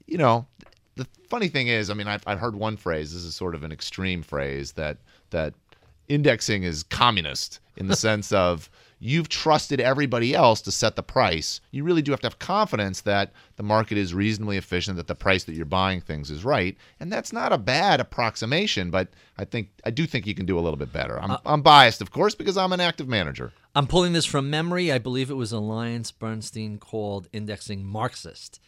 [0.07, 0.47] you know,
[0.97, 3.63] the funny thing is, I mean, I've, I've heard one phrase, this is sort of
[3.63, 4.99] an extreme phrase, that,
[5.31, 5.55] that
[6.09, 8.71] indexing is communist in the sense of
[9.05, 11.61] you've trusted everybody else to set the price.
[11.73, 15.15] You really do have to have confidence that the market is reasonably efficient, that the
[15.15, 18.91] price that you're buying things is right, and that's not a bad approximation.
[18.91, 21.21] But I think I do think you can do a little bit better.
[21.21, 23.53] I'm, uh, I'm biased, of course, because I'm an active manager.
[23.75, 24.91] I'm pulling this from memory.
[24.91, 28.59] I believe it was Alliance Bernstein called indexing Marxist,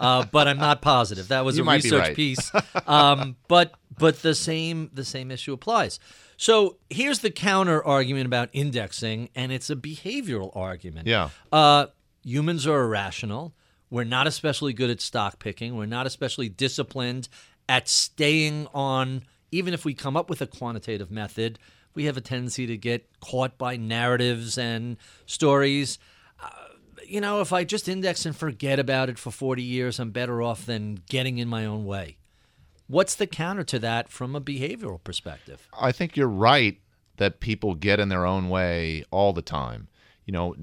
[0.00, 1.28] uh, but I'm not positive.
[1.28, 2.16] That was You a research right.
[2.16, 2.50] piece.
[2.86, 5.98] Um, but but the same the same issue applies.
[6.36, 11.08] So here's the counter argument about indexing, and it's a behavioral argument.
[11.08, 11.30] Yeah.
[11.50, 11.86] Uh,
[12.22, 13.54] humans are irrational.
[13.90, 15.76] We're not especially good at stock picking.
[15.76, 17.28] We're not especially disciplined
[17.68, 21.58] at staying on, even if we come up with a quantitative method,
[21.94, 25.98] we have a tendency to get caught by narratives and stories.
[27.08, 30.42] You know, if I just index and forget about it for 40 years, I'm better
[30.42, 32.16] off than getting in my own way.
[32.88, 35.68] What's the counter to that from a behavioral perspective?
[35.78, 36.78] I think you're right
[37.16, 39.88] that people get in their own way all the time.
[40.24, 40.56] You know,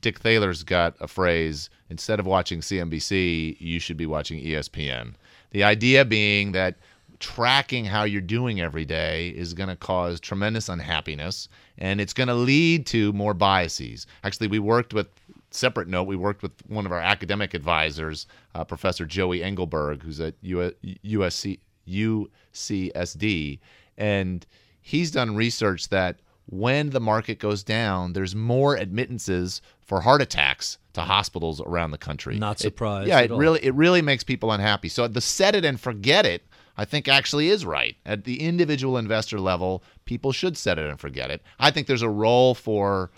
[0.00, 5.14] Dick Thaler's got a phrase instead of watching CNBC, you should be watching ESPN.
[5.52, 6.76] The idea being that
[7.20, 12.26] tracking how you're doing every day is going to cause tremendous unhappiness and it's going
[12.26, 14.06] to lead to more biases.
[14.24, 15.06] Actually, we worked with
[15.54, 20.20] separate note, we worked with one of our academic advisors, uh, Professor Joey Engelberg, who's
[20.20, 23.58] at USC, UCSD,
[23.96, 24.46] and
[24.80, 30.78] he's done research that when the market goes down, there's more admittances for heart attacks
[30.92, 32.38] to hospitals around the country.
[32.38, 33.06] Not surprised.
[33.06, 33.38] It, yeah, it all.
[33.38, 34.88] really it really makes people unhappy.
[34.88, 36.42] So the set it and forget it,
[36.76, 37.96] I think actually is right.
[38.04, 41.42] At the individual investor level, people should set it and forget it.
[41.58, 43.10] I think there's a role for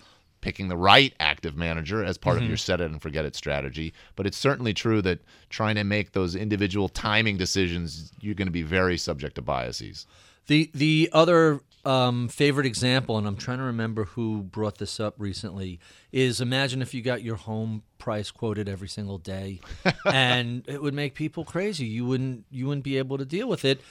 [0.45, 2.43] picking the right active manager as part mm-hmm.
[2.43, 3.91] of your set it and forget it strategy.
[4.15, 8.51] But it's certainly true that trying to make those individual timing decisions, you're going to
[8.51, 10.05] be very subject to biases.
[10.45, 15.15] The the other um, favorite example, and I'm trying to remember who brought this up
[15.17, 15.79] recently,
[16.11, 19.61] is imagine if you got your home price quoted every single day,
[20.05, 21.87] and it would make people crazy.
[21.87, 23.81] You wouldn't you wouldn't be able to deal with it.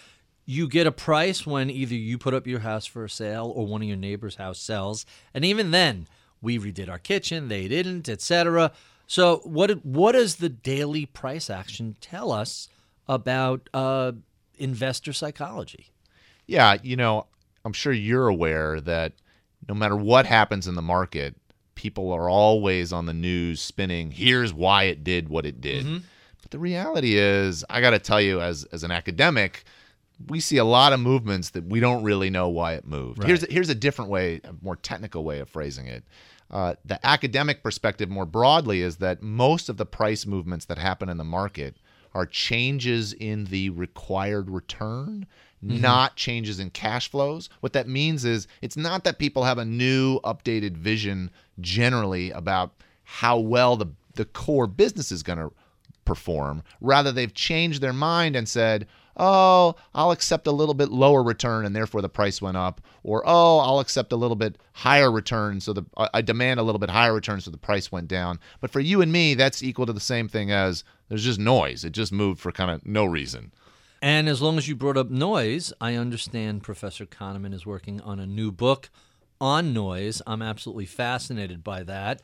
[0.46, 3.66] You get a price when either you put up your house for a sale or
[3.66, 6.06] one of your neighbor's house sells, and even then,
[6.44, 8.70] we redid our kitchen, they didn't, etc.
[9.06, 12.68] So what what does the daily price action tell us
[13.08, 14.12] about uh,
[14.58, 15.90] investor psychology?
[16.46, 17.26] Yeah, you know,
[17.64, 19.12] I'm sure you're aware that
[19.68, 21.34] no matter what happens in the market,
[21.74, 25.84] people are always on the news spinning, here's why it did what it did.
[25.84, 25.98] Mm-hmm.
[26.42, 29.64] But the reality is, I got to tell you, as, as an academic,
[30.28, 33.20] we see a lot of movements that we don't really know why it moved.
[33.20, 33.28] Right.
[33.28, 36.04] Here's, here's a different way, a more technical way of phrasing it.
[36.50, 41.08] Uh, the academic perspective more broadly is that most of the price movements that happen
[41.08, 41.76] in the market
[42.14, 45.26] are changes in the required return
[45.64, 45.80] mm-hmm.
[45.80, 47.48] not changes in cash flows.
[47.60, 51.30] What that means is it's not that people have a new updated vision
[51.60, 52.72] generally about
[53.04, 55.50] how well the the core business is going to
[56.04, 56.62] perform.
[56.80, 61.64] Rather, they've changed their mind and said, oh, I'll accept a little bit lower return
[61.64, 65.60] and therefore the price went up, or oh, I'll accept a little bit higher return
[65.60, 68.40] so the I demand a little bit higher return so the price went down.
[68.60, 71.84] But for you and me, that's equal to the same thing as there's just noise.
[71.84, 73.52] It just moved for kind of no reason.
[74.02, 78.18] And as long as you brought up noise, I understand Professor Kahneman is working on
[78.18, 78.90] a new book
[79.40, 80.20] on noise.
[80.26, 82.22] I'm absolutely fascinated by that.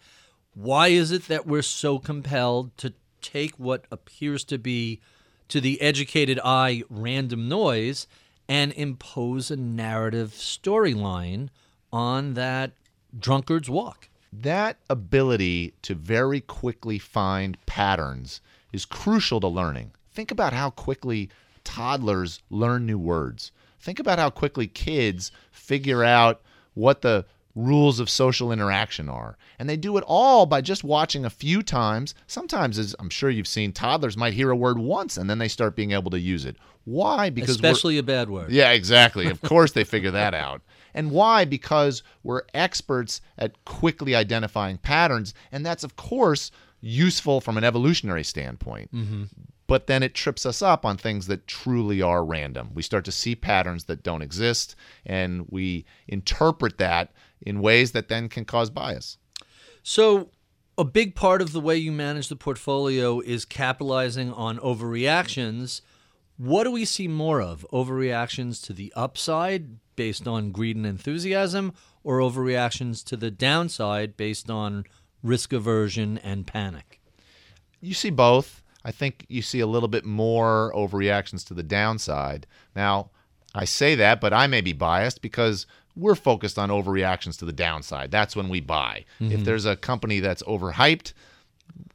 [0.54, 5.00] Why is it that we're so compelled to take what appears to be,
[5.48, 8.06] to the educated eye, random noise
[8.50, 11.48] and impose a narrative storyline
[11.92, 12.72] on that
[13.16, 14.08] drunkard's walk?
[14.32, 18.40] That ability to very quickly find patterns
[18.72, 19.92] is crucial to learning.
[20.12, 21.30] Think about how quickly
[21.62, 23.52] toddlers learn new words.
[23.78, 26.40] Think about how quickly kids figure out
[26.74, 27.26] what the
[27.64, 29.36] rules of social interaction are.
[29.58, 32.14] And they do it all by just watching a few times.
[32.26, 35.48] Sometimes, as I'm sure you've seen, toddlers might hear a word once and then they
[35.48, 36.56] start being able to use it.
[36.84, 37.30] Why?
[37.30, 38.50] Because especially a bad word.
[38.50, 39.26] Yeah, exactly.
[39.26, 40.62] Of course they figure that out.
[40.94, 41.44] And why?
[41.44, 48.24] Because we're experts at quickly identifying patterns, and that's of course useful from an evolutionary
[48.24, 48.92] standpoint.
[48.92, 49.24] Mm-hmm
[49.70, 52.70] but then it trips us up on things that truly are random.
[52.74, 54.74] We start to see patterns that don't exist,
[55.06, 57.12] and we interpret that
[57.42, 59.18] in ways that then can cause bias.
[59.82, 60.30] So,
[60.76, 65.82] a big part of the way you manage the portfolio is capitalizing on overreactions.
[66.36, 67.66] What do we see more of?
[67.72, 74.48] Overreactions to the upside based on greed and enthusiasm, or overreactions to the downside based
[74.48, 74.84] on
[75.22, 77.00] risk aversion and panic?
[77.80, 78.62] You see both.
[78.84, 82.46] I think you see a little bit more overreactions to the downside.
[82.74, 83.10] Now,
[83.54, 85.66] I say that, but I may be biased because
[86.00, 88.10] we're focused on overreactions to the downside.
[88.10, 89.04] That's when we buy.
[89.20, 89.32] Mm-hmm.
[89.32, 91.12] If there's a company that's overhyped,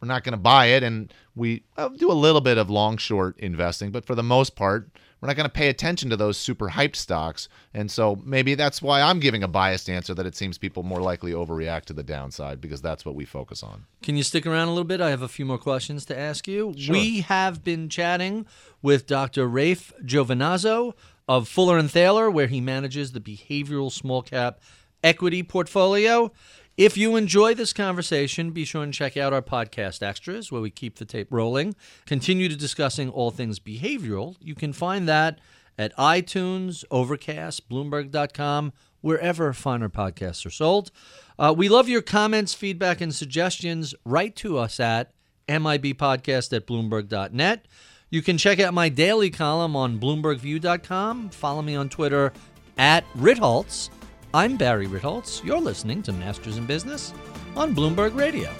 [0.01, 0.83] we're not going to buy it.
[0.83, 1.63] And we
[1.97, 4.89] do a little bit of long short investing, but for the most part,
[5.21, 7.49] we're not going to pay attention to those super hyped stocks.
[7.73, 11.01] And so maybe that's why I'm giving a biased answer that it seems people more
[11.01, 13.85] likely overreact to the downside because that's what we focus on.
[14.03, 15.01] Can you stick around a little bit?
[15.01, 16.75] I have a few more questions to ask you.
[16.77, 16.93] Sure.
[16.93, 18.45] We have been chatting
[18.83, 19.47] with Dr.
[19.47, 20.93] Raife Giovinazzo
[21.27, 24.59] of Fuller and Thaler, where he manages the behavioral small cap
[25.03, 26.31] equity portfolio.
[26.77, 30.69] If you enjoy this conversation, be sure and check out our podcast extras where we
[30.69, 31.75] keep the tape rolling.
[32.05, 34.35] Continue to discussing all things behavioral.
[34.41, 35.39] You can find that
[35.77, 40.91] at iTunes, Overcast, Bloomberg.com, wherever finer podcasts are sold.
[41.39, 43.95] Uh, we love your comments, feedback, and suggestions.
[44.03, 45.11] Write to us at
[45.47, 47.67] MIBpodcast at Bloomberg.net.
[48.09, 51.29] You can check out my daily column on BloombergView.com.
[51.29, 52.31] Follow me on Twitter
[52.77, 53.89] at Ritholtz.
[54.33, 55.43] I'm Barry Ritholtz.
[55.43, 57.13] You're listening to Masters in Business
[57.55, 58.51] on Bloomberg Radio.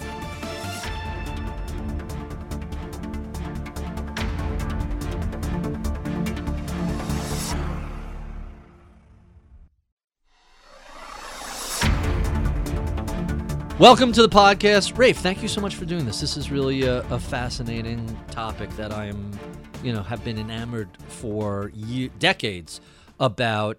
[13.78, 15.16] Welcome to the podcast, Raife.
[15.16, 16.18] Thank you so much for doing this.
[16.18, 19.38] This is really a, a fascinating topic that I am,
[19.82, 22.80] you know, have been enamored for ye- decades
[23.20, 23.78] about.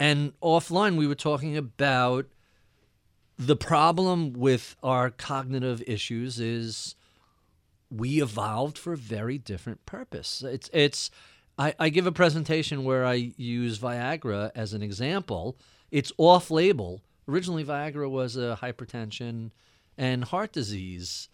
[0.00, 2.26] And offline, we were talking about
[3.38, 6.96] the problem with our cognitive issues is
[7.88, 10.42] we evolved for a very different purpose.
[10.42, 11.08] It's it's
[11.56, 15.56] I, I give a presentation where I use Viagra as an example.
[15.92, 17.02] It's off label.
[17.28, 19.50] Originally Viagra was a hypertension
[19.98, 21.28] and heart disease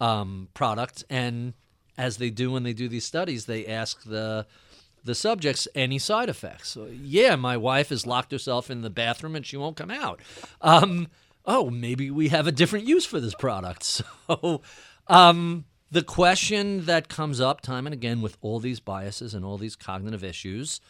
[0.00, 1.54] um, product, and
[1.98, 4.46] as they do when they do these studies, they ask the
[5.04, 6.70] the subjects any side effects.
[6.70, 10.20] So, yeah, my wife has locked herself in the bathroom and she won't come out.
[10.60, 11.08] Um,
[11.44, 14.02] oh, maybe we have a different use for this product.
[14.28, 14.62] So,
[15.08, 19.58] um, the question that comes up time and again with all these biases and all
[19.58, 20.80] these cognitive issues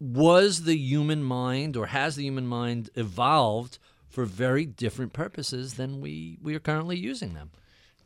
[0.00, 3.78] was the human mind or has the human mind evolved
[4.08, 7.50] for very different purposes than we, we are currently using them?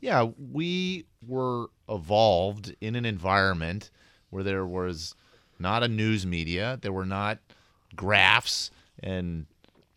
[0.01, 3.89] Yeah, we were evolved in an environment
[4.29, 5.15] where there was
[5.57, 7.39] not a news media, there were not
[7.95, 8.69] graphs
[9.01, 9.45] and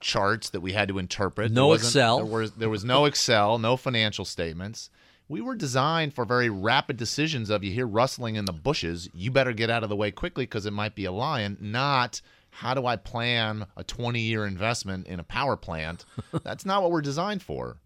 [0.01, 1.51] charts that we had to interpret.
[1.51, 2.19] No Excel.
[2.19, 4.91] There was there was no Excel, no financial statements.
[5.29, 9.31] We were designed for very rapid decisions of you hear rustling in the bushes, you
[9.31, 12.75] better get out of the way quickly because it might be a lion, not how
[12.75, 16.05] do I plan a 20 year investment in a power plant?
[16.43, 17.77] That's not what we're designed for.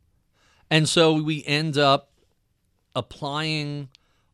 [0.70, 2.12] And so we end up
[2.94, 3.88] applying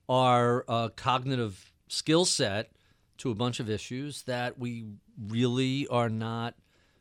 [0.08, 2.70] our uh, cognitive skill set
[3.18, 4.84] to a bunch of issues that we
[5.28, 6.54] really are not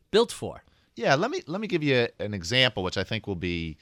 [0.10, 0.64] built for.
[0.96, 3.78] Yeah, let me let me give you an example, which I think will be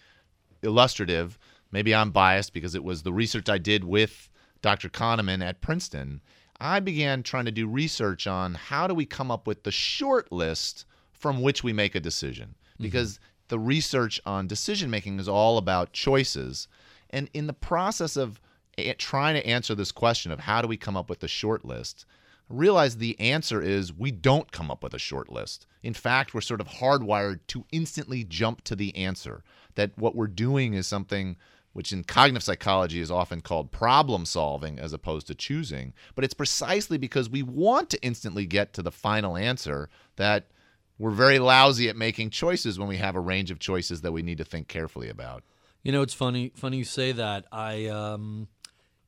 [0.62, 1.40] illustrative.
[1.72, 4.30] Maybe I'm biased because it was the research I did with
[4.62, 4.90] Dr.
[4.90, 6.22] Kahneman at Princeton.
[6.60, 10.32] I began trying to do research on how do we come up with the short
[10.32, 12.84] list from which we make a decision, mm-hmm.
[12.84, 16.68] because the research on decision making is all about choices,
[17.10, 18.40] and in the process of
[18.78, 21.66] a- trying to answer this question of how do we come up with the short
[21.66, 22.06] list,
[22.50, 25.66] realize the answer is we don't come up with a short list.
[25.84, 29.44] In fact, we're sort of hardwired to instantly jump to the answer.
[29.76, 31.38] That what we're doing is something
[31.76, 35.92] which in cognitive psychology is often called problem solving as opposed to choosing.
[36.16, 40.46] But it's precisely because we want to instantly get to the final answer that
[40.98, 44.22] we're very lousy at making choices when we have a range of choices that we
[44.22, 45.44] need to think carefully about.
[45.84, 46.54] You know, it's funny.
[46.56, 47.46] Funny you say that.
[47.52, 48.48] I um,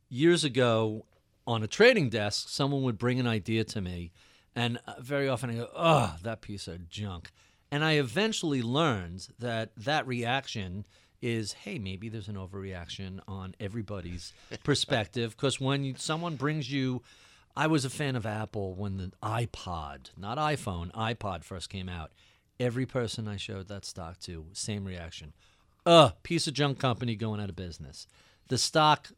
[0.09, 1.05] years ago
[1.47, 4.11] on a trading desk, someone would bring an idea to me,
[4.53, 7.32] and uh, very often I go, "Oh, that piece of junk,"
[7.72, 10.86] and I eventually learned that that reaction
[11.22, 17.01] is, "Hey, maybe there's an overreaction on everybody's perspective." Because when you, someone brings you
[17.57, 22.11] I was a fan of Apple when the iPod, not iPhone, iPod first came out.
[22.59, 25.34] Every person I showed that stock to, same reaction.
[25.84, 28.05] Ugh, piece of junk company going out of business.
[28.47, 29.09] The stock,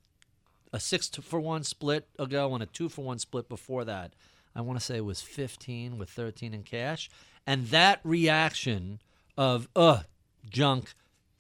[0.72, 4.14] a six to- for one split ago and a two for one split before that,
[4.56, 7.10] I want to say it was 15 with 13 in cash.
[7.46, 9.02] And that reaction
[9.38, 10.06] of, ugh,
[10.50, 10.94] junk,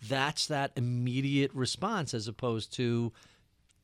[0.07, 3.11] that's that immediate response as opposed to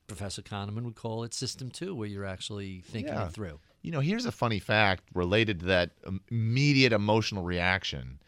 [0.08, 3.26] Professor Kahneman would call it system two, where you're actually thinking Yeah.
[3.28, 3.60] it through.
[3.82, 5.92] You know, here's a funny fact related to that
[6.30, 8.20] immediate emotional reaction.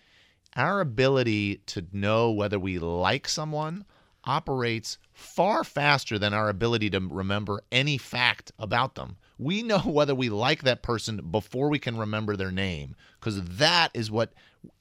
[0.56, 3.86] Our ability to know whether we like someone
[4.24, 9.18] operates far faster than our ability to remember any fact about them.
[9.38, 13.92] We know whether we like that person before we can remember their name because that
[13.94, 14.34] is what,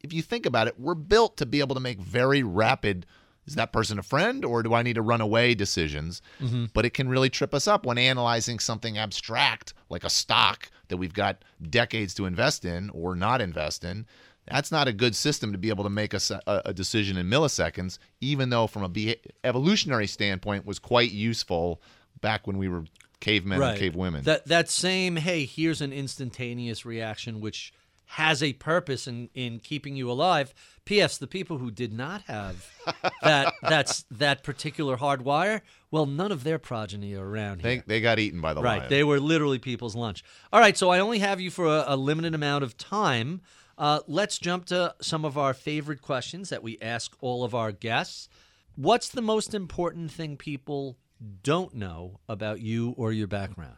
[0.03, 3.07] if you think about it, we're built to be able to make very rapid.
[3.47, 6.21] Is that person a friend or do I need to run away decisions?
[6.41, 6.67] Mm-hmm.
[6.75, 10.97] But it can really trip us up when analyzing something abstract like a stock that
[10.97, 14.07] we've got decades to invest in or not invest in.
[14.51, 17.99] That's not a good system to be able to make a, a decision in milliseconds,
[18.21, 21.83] even though from a beha- evolutionary standpoint was quite useful
[22.21, 22.85] back when we were
[23.21, 24.25] cavemen and cave women.
[24.25, 27.73] That that same hey, here's an instantaneous reaction which
[28.11, 30.55] has a purpose in in keeping you alive.
[30.85, 31.19] P.S.
[31.19, 32.71] The people who did not have
[33.23, 37.85] that that's that particular hardwire, well, none of their progeny are around they, here.
[37.87, 38.91] they got eaten by the Right, lion.
[38.91, 40.23] they were literally people's lunch.
[40.53, 43.41] All right, so I only have you for a, a limited amount of time.
[43.79, 47.73] Uh, let's jump to some of our favorite questions that we ask all of our
[47.73, 48.29] guests.
[48.77, 50.97] What's the most important thing people
[51.43, 53.77] don't know about you or your background?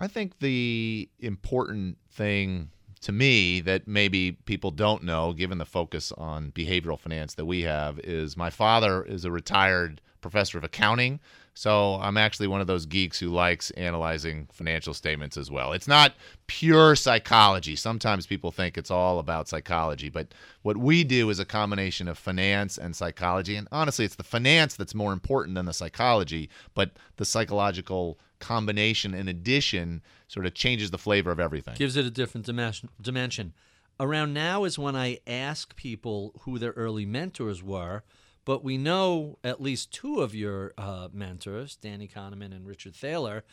[0.00, 2.70] I think the important thing
[3.02, 7.62] to me that maybe people don't know, given the focus on behavioral finance that we
[7.62, 11.20] have, is my father is a retired professor of accounting.
[11.54, 15.72] So I'm actually one of those geeks who likes analyzing financial statements as well.
[15.72, 16.14] It's not
[16.46, 17.76] pure psychology.
[17.76, 20.32] Sometimes people think it's all about psychology, but
[20.62, 23.56] what we do is a combination of finance and psychology.
[23.56, 29.14] And honestly, it's the finance that's more important than the psychology, but the psychological combination
[29.14, 31.74] in addition sort of changes the flavor of everything.
[31.76, 33.54] Gives it a different dimension.
[33.98, 38.02] Around now is when I ask people who their early mentors were
[38.44, 43.44] but we know at least two of your uh, mentors, Danny Kahneman and Richard Thaler.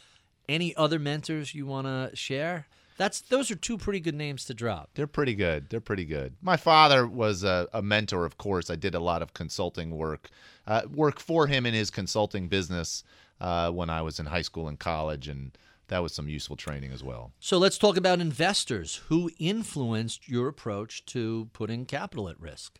[0.47, 2.67] Any other mentors you want to share?
[2.97, 4.89] That's those are two pretty good names to drop.
[4.95, 5.69] They're pretty good.
[5.69, 6.35] They're pretty good.
[6.41, 8.69] My father was a, a mentor, of course.
[8.69, 10.29] I did a lot of consulting work,
[10.67, 13.03] uh, work for him in his consulting business
[13.41, 16.91] uh, when I was in high school and college, and that was some useful training
[16.91, 17.31] as well.
[17.39, 22.79] So let's talk about investors who influenced your approach to putting capital at risk.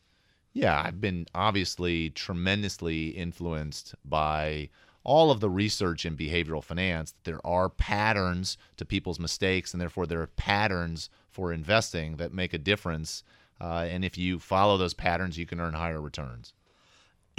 [0.53, 4.69] Yeah, I've been obviously tremendously influenced by
[5.03, 7.13] all of the research in behavioral finance.
[7.23, 12.53] There are patterns to people's mistakes, and therefore there are patterns for investing that make
[12.53, 13.23] a difference.
[13.61, 16.53] Uh, and if you follow those patterns, you can earn higher returns.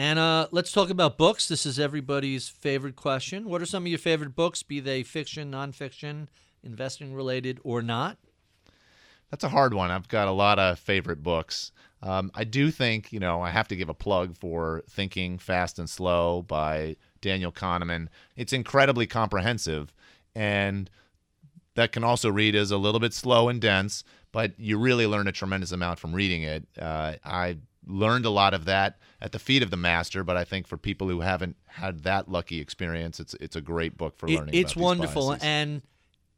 [0.01, 1.47] And uh, let's talk about books.
[1.47, 3.45] This is everybody's favorite question.
[3.45, 6.29] What are some of your favorite books, be they fiction, nonfiction,
[6.63, 8.17] investing related, or not?
[9.31, 9.91] That's a hard one.
[9.91, 11.71] I've got a lot of favorite books.
[12.03, 15.79] Um, I do think, you know, I have to give a plug for Thinking Fast
[15.79, 18.09] and Slow by Daniel Kahneman.
[18.37, 19.93] It's incredibly comprehensive,
[20.35, 20.89] and
[21.75, 25.29] that can also read as a little bit slow and dense, but you really learn
[25.29, 26.67] a tremendous amount from reading it.
[26.81, 30.45] Uh, I learned a lot of that at the feet of the master, but I
[30.45, 34.29] think for people who haven't had that lucky experience, it's it's a great book for
[34.29, 34.55] learning.
[34.55, 35.45] It, it's wonderful, biases.
[35.45, 35.83] and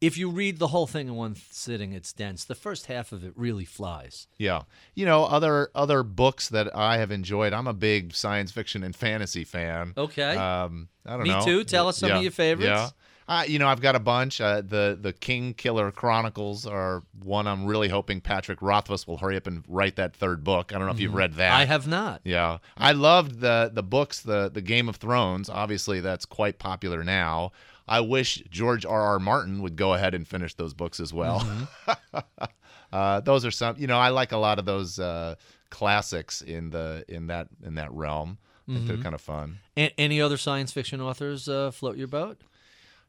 [0.00, 2.44] if you read the whole thing in one sitting, it's dense.
[2.44, 4.26] The first half of it really flies.
[4.36, 4.62] Yeah,
[4.94, 7.52] you know other other books that I have enjoyed.
[7.52, 9.94] I'm a big science fiction and fantasy fan.
[9.96, 10.36] Okay.
[10.36, 11.38] Um, I don't Me know.
[11.38, 11.64] Me too.
[11.64, 12.66] Tell us some yeah, of your favorites.
[12.66, 12.88] Yeah.
[13.28, 14.40] Uh, you know, I've got a bunch.
[14.40, 19.46] Uh, the the Kingkiller Chronicles are one I'm really hoping Patrick Rothfuss will hurry up
[19.46, 20.72] and write that third book.
[20.72, 21.52] I don't know if you've read that.
[21.52, 22.20] I have not.
[22.24, 24.20] Yeah, I loved the the books.
[24.20, 25.48] The the Game of Thrones.
[25.48, 27.52] Obviously, that's quite popular now.
[27.88, 29.00] I wish George R.
[29.00, 29.18] R.
[29.18, 31.40] Martin would go ahead and finish those books as well.
[31.40, 32.18] Mm-hmm.
[32.92, 35.34] uh, those are some, you know, I like a lot of those uh,
[35.70, 38.38] classics in the in that in that realm.
[38.68, 38.88] I think mm-hmm.
[38.88, 39.58] they're kind of fun.
[39.76, 42.40] A- any other science fiction authors uh, float your boat?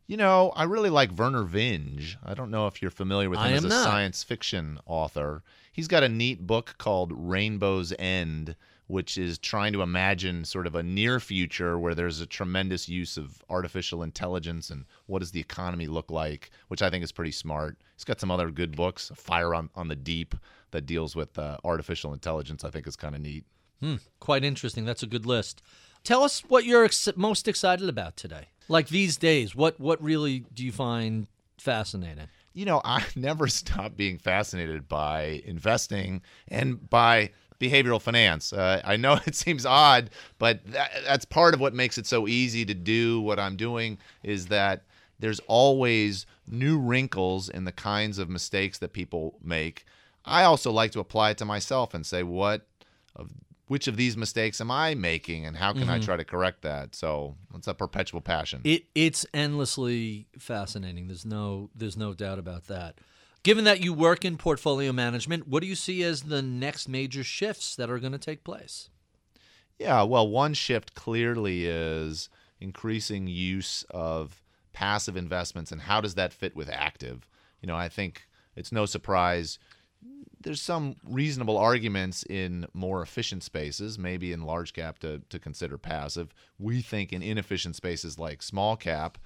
[0.06, 2.18] You know, I really like Vernor Vinge.
[2.24, 3.84] I don't know if you're familiar with him I as a not.
[3.84, 5.44] science fiction author.
[5.72, 8.56] He's got a neat book called Rainbow's End
[8.88, 13.18] which is trying to imagine sort of a near future where there's a tremendous use
[13.18, 17.32] of artificial intelligence and what does the economy look like, which I think is pretty
[17.32, 17.78] smart.
[17.96, 20.36] He's got some other good books, Fire on, on the Deep,
[20.72, 23.46] that deals with uh, artificial intelligence, I think is kind of neat.
[23.80, 24.86] Hmm, quite interesting.
[24.86, 25.62] That's a good list.
[26.04, 28.50] Tell us what you're ex- most excited about today.
[28.68, 32.28] Like these days, what what really do you find fascinating?
[32.54, 38.54] You know, I never stop being fascinated by investing and by behavioral finance.
[38.54, 42.28] Uh, I know it seems odd, but that, that's part of what makes it so
[42.28, 44.84] easy to do what I'm doing is that
[45.20, 49.86] there's always new wrinkles in the kinds of mistakes that people make.
[50.26, 52.68] I also like to apply it to myself and say what
[53.16, 53.30] of
[53.74, 55.90] which of these mistakes am I making and how can mm-hmm.
[55.90, 56.94] I try to correct that?
[56.94, 58.62] So it's a perpetual passion.
[58.64, 61.08] It it's endlessly fascinating.
[61.08, 63.00] There's no there's no doubt about that.
[63.42, 67.24] Given that you work in portfolio management, what do you see as the next major
[67.24, 68.92] shifts that are going to take place?
[69.80, 76.32] Yeah, well, one shift clearly is increasing use of passive investments and how does that
[76.32, 77.28] fit with active?
[77.60, 79.58] You know, I think it's no surprise
[80.44, 85.78] there's some reasonable arguments in more efficient spaces, maybe in large cap to, to consider
[85.78, 86.34] passive.
[86.60, 89.18] We think in inefficient spaces like small cap,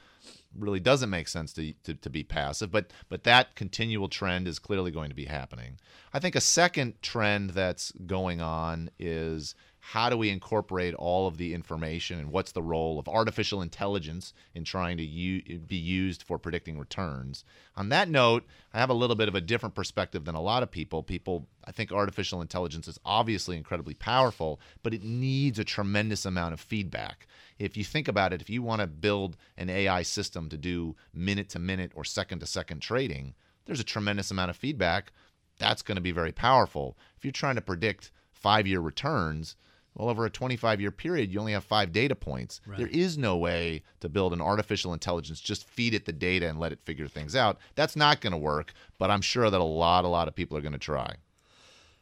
[0.57, 4.59] really doesn't make sense to, to, to, be passive, but but that continual trend is
[4.59, 5.79] clearly going to be happening.
[6.13, 9.55] I think a second trend that's going on is
[9.91, 14.33] how do we incorporate all of the information and what's the role of artificial intelligence
[14.53, 17.45] in trying to u- be used for predicting returns?
[17.77, 20.61] On that note i have a little bit of a different perspective than a lot
[20.61, 21.03] of people.
[21.03, 26.53] People i think artificial intelligence is obviously incredibly powerful but it needs a tremendous amount
[26.53, 27.25] of feedback.
[27.57, 30.97] If you think about it if you want to build an ai system to do
[31.13, 33.35] minute to minute or second to second trading
[33.65, 35.13] there's a tremendous amount of feedback.
[35.59, 36.97] That's going to be very powerful.
[37.15, 39.55] If you're trying to predict five year returns
[39.97, 42.61] Well, over a 25 year period, you only have five data points.
[42.65, 42.77] Right.
[42.77, 46.59] There is no way to build an artificial intelligence, just feed it the data and
[46.59, 47.57] let it figure things out.
[47.75, 50.55] That's not going to work, but I'm sure that a lot, a lot of people
[50.55, 51.15] are going to try.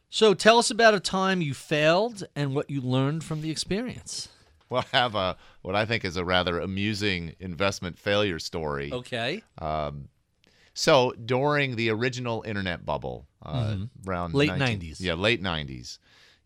[0.10, 4.28] So tell us about a time you failed and what you learned from the experience.
[4.70, 8.92] Well, I have a what I think is a rather amusing investment failure story.
[8.92, 9.44] Okay.
[9.60, 10.10] Um,
[10.74, 13.78] So during the original internet bubble, uh,
[14.08, 14.38] around Mm-hmm.
[14.38, 14.96] Late 19 90s.
[15.00, 16.00] yeah, late '90s,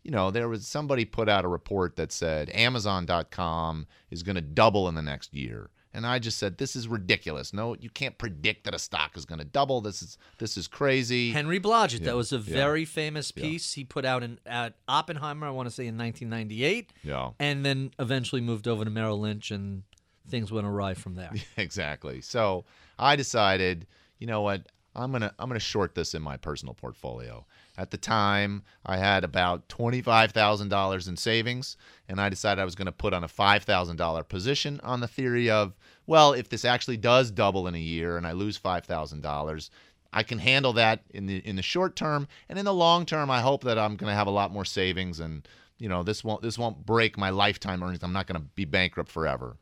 [0.09, 4.41] you know, there was somebody put out a report that said Amazon.com is going to
[4.41, 7.53] double in the next year, and I just said this is ridiculous.
[7.53, 9.81] No, you can't predict that a stock is going to double.
[9.81, 11.29] This is this is crazy.
[11.29, 11.99] Henry Blodget.
[11.99, 12.55] Yeah, That was a yeah.
[12.55, 15.45] very famous piece he put out in at Oppenheimer.
[15.45, 19.51] I want to say in 1998, yeah, and then eventually moved over to Merrill Lynch,
[19.51, 19.83] and
[20.27, 21.33] things went awry from there.
[21.57, 22.21] exactly.
[22.21, 22.65] So
[22.97, 23.85] I decided,
[24.17, 24.63] you know what?
[24.95, 27.45] I'm gonna I'm gonna short this in my personal portfolio.
[27.79, 31.77] At the time, I had about twenty five thousand dollars in savings,
[32.09, 35.07] and I decided I was gonna put on a five thousand dollar position on the
[35.07, 38.83] theory of, well, if this actually does double in a year and I lose five
[38.83, 39.71] thousand dollars,
[40.11, 43.31] I can handle that in the in the short term, and in the long term,
[43.31, 46.41] I hope that I'm gonna have a lot more savings, and you know this won't
[46.41, 48.03] this won't break my lifetime earnings.
[48.03, 49.55] I'm not gonna be bankrupt forever.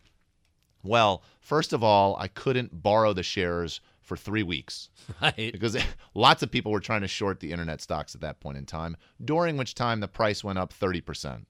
[0.81, 4.89] Well, first of all, I couldn't borrow the shares for three weeks
[5.21, 5.51] Right.
[5.51, 5.77] because
[6.15, 8.95] lots of people were trying to short the internet stocks at that point in time,
[9.23, 11.45] during which time the price went up 30%.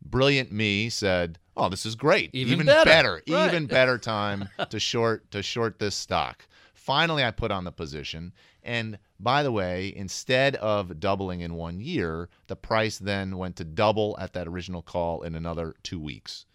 [0.00, 2.30] Brilliant me said, "Oh, this is great.
[2.32, 3.20] Even better.
[3.28, 3.48] Right.
[3.48, 8.32] even better time to short to short this stock." Finally, I put on the position,
[8.62, 13.64] and by the way, instead of doubling in one year, the price then went to
[13.64, 16.46] double at that original call in another two weeks.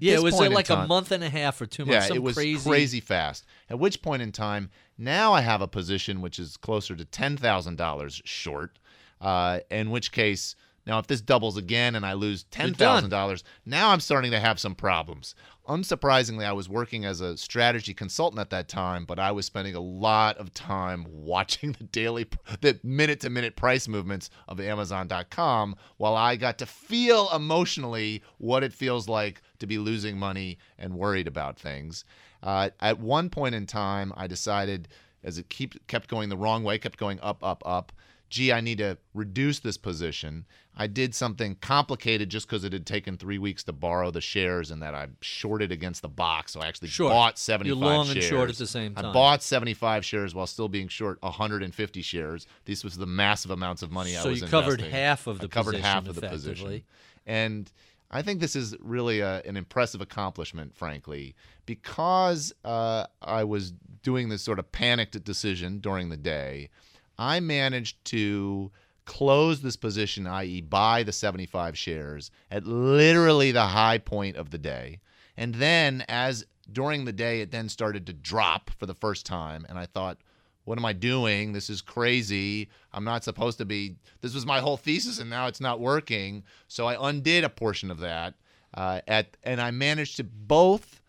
[0.00, 2.08] Yeah, it was like a month and a half or two months.
[2.08, 3.00] yeah, it was crazy.
[3.00, 3.44] fast.
[3.70, 7.36] At which point in time, now I have a position which is closer to ten
[7.36, 8.78] thousand dollars short.
[9.20, 13.44] Uh, in which case, now if this doubles again and I lose ten thousand dollars,
[13.64, 15.34] now I'm starting to have some problems.
[15.68, 19.74] Unsurprisingly, I was working as a strategy consultant at that time, but I was spending
[19.74, 22.26] a lot of time watching the daily,
[22.60, 29.08] the minute-to-minute price movements of Amazon.com, while I got to feel emotionally what it feels
[29.08, 32.04] like to be losing money and worried about things.
[32.42, 34.88] Uh, at one point in time, I decided,
[35.24, 37.92] as it keep, kept going the wrong way, kept going up, up, up.
[38.28, 40.46] Gee, I need to reduce this position.
[40.76, 44.70] I did something complicated just because it had taken three weeks to borrow the shares,
[44.72, 46.52] and that I shorted against the box.
[46.52, 48.16] So I actually bought 75 You're long shares.
[48.16, 49.06] and short at the same time.
[49.06, 52.46] I bought 75 shares while still being short 150 shares.
[52.64, 54.40] This was the massive amounts of money I was.
[54.40, 54.90] So you covered investing.
[54.90, 56.82] half of I the covered position half of the position.
[57.26, 57.70] And
[58.10, 61.34] I think this is really a, an impressive accomplishment, frankly,
[61.64, 66.70] because uh, I was doing this sort of panicked decision during the day.
[67.18, 68.70] I managed to
[69.04, 74.58] close this position, i.e., buy the 75 shares at literally the high point of the
[74.58, 75.00] day.
[75.36, 79.66] And then, as during the day, it then started to drop for the first time.
[79.68, 80.18] And I thought,
[80.66, 81.52] what am I doing?
[81.52, 82.68] This is crazy.
[82.92, 83.96] I'm not supposed to be.
[84.20, 86.42] This was my whole thesis, and now it's not working.
[86.68, 88.34] So I undid a portion of that,
[88.74, 91.00] uh, at and I managed to both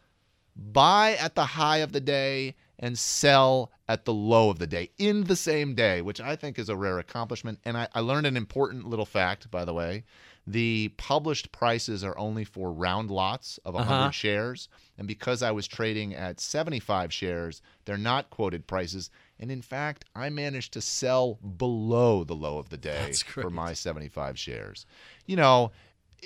[0.56, 4.90] buy at the high of the day and sell at the low of the day
[4.98, 7.60] in the same day, which I think is a rare accomplishment.
[7.66, 10.04] And I, I learned an important little fact, by the way.
[10.50, 14.12] The published prices are only for round lots of 100 Uh-huh.
[14.12, 14.70] shares.
[14.98, 19.10] And because I was trading at 75 shares, they're not quoted prices.
[19.40, 23.74] And in fact, I managed to sell below the low of the day for my
[23.74, 24.86] 75 shares.
[25.26, 25.72] You know,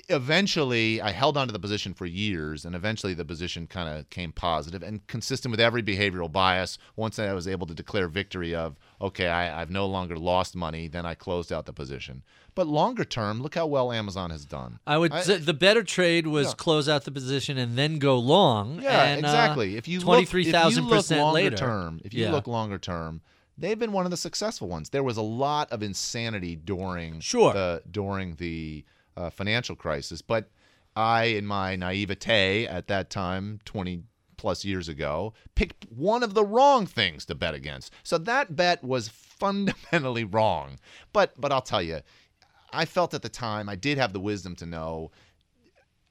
[0.09, 4.31] eventually I held onto the position for years and eventually the position kind of came
[4.31, 8.77] positive and consistent with every behavioral bias once I was able to declare victory of
[9.01, 12.23] okay I, I've no longer lost money then I closed out the position
[12.55, 16.27] but longer term look how well Amazon has done I would I- the better trade
[16.27, 16.53] was Yeah.
[16.53, 18.81] close out the position and then go long.
[18.81, 21.33] yeah and, uh, exactly if you look- twenty three thousand if you look percent longer
[21.41, 21.57] later.
[21.57, 22.31] term if you Yeah.
[22.31, 23.21] look longer term
[23.57, 27.51] they've been one of the successful ones there was a lot of insanity during Sure.
[27.53, 28.85] the during the
[29.17, 30.49] uh, financial crisis but
[30.95, 34.03] I, in my naivete at that time, 20
[34.37, 37.93] plus years ago, picked one of the wrong things to bet against.
[38.03, 40.79] So that bet was fundamentally wrong.
[41.13, 42.01] But but I'll tell you,
[42.73, 45.11] I felt at the time I did have the wisdom to know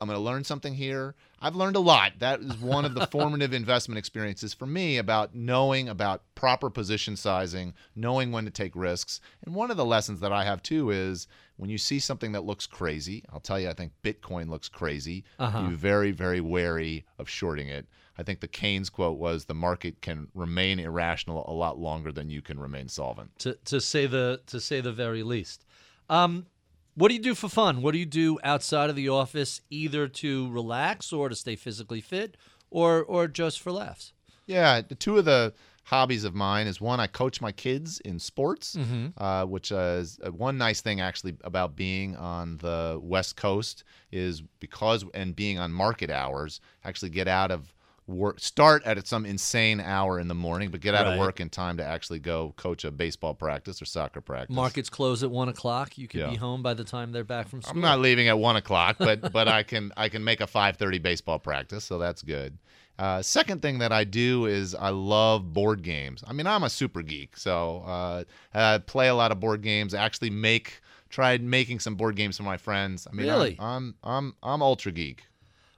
[0.00, 1.14] I'm going to learn something here.
[1.42, 2.12] I've learned a lot.
[2.20, 7.16] That is one of the formative investment experiences for me about knowing about proper position
[7.16, 9.20] sizing, knowing when to take risks.
[9.44, 11.28] And one of the lessons that I have too is
[11.60, 15.24] when you see something that looks crazy, I'll tell you, I think Bitcoin looks crazy.
[15.38, 15.68] Uh-huh.
[15.68, 17.86] Be very, very wary of shorting it.
[18.16, 22.30] I think the Keynes quote was the market can remain irrational a lot longer than
[22.30, 23.38] you can remain solvent.
[23.40, 25.64] to to say the to say the very least.
[26.08, 26.46] Um,
[26.94, 27.82] What do you do for fun?
[27.82, 32.00] What do you do outside of the office, either to relax or to stay physically
[32.00, 32.36] fit,
[32.70, 34.12] or or just for laughs?
[34.46, 35.52] Yeah, the two of the
[35.84, 38.76] hobbies of mine is one I coach my kids in sports,
[39.16, 44.42] uh, which is uh, one nice thing actually about being on the West Coast is
[44.60, 47.74] because and being on market hours, actually get out of
[48.10, 51.14] work start at some insane hour in the morning, but get out Right.
[51.14, 54.54] of work in time to actually go coach a baseball practice or soccer practice.
[54.54, 55.96] Markets close at one o'clock.
[55.96, 56.30] You could Yeah.
[56.30, 57.74] be home by the time they're back from school.
[57.74, 60.98] I'm not leaving at one o'clock, but but I can I can make a 5:30
[61.02, 62.58] baseball practice, so that's good.
[62.98, 66.22] Uh, second thing that I do is I love board games.
[66.26, 69.94] I mean, I'm a super geek, so uh, I play a lot of board games.
[69.94, 73.06] Actually, make tried making some board games for my friends.
[73.10, 73.56] I mean, I'm- Really?
[73.58, 75.24] I'm I'm I'm ultra geek.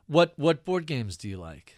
[0.08, 1.76] What what board games do you like?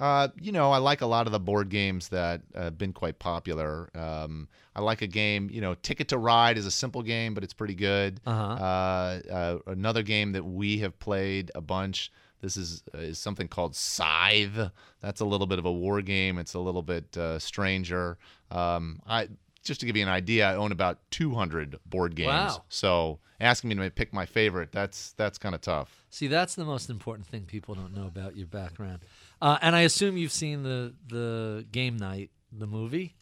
[0.00, 3.18] Uh, you know, I like a lot of the board games that have been quite
[3.18, 3.90] popular.
[3.96, 7.42] Um, I like a game, you know, Ticket to Ride is a simple game, but
[7.42, 8.20] it's pretty good.
[8.24, 8.52] Uh-huh.
[8.64, 12.12] Uh, uh, another game that we have played a bunch.
[12.40, 14.70] This is is something called Scythe.
[15.00, 16.38] That's a little bit of a war game.
[16.38, 18.18] It's a little bit uh, stranger.
[18.52, 19.28] Um, I
[19.64, 22.28] just to give you an idea, I own about 200 board games.
[22.28, 22.64] Wow.
[22.68, 26.04] So asking me to pick my favorite, that's that's kind of tough.
[26.10, 29.00] See, that's the most important thing people don't know about your background.
[29.40, 33.14] Uh, and I assume you've seen the the game night, the movie.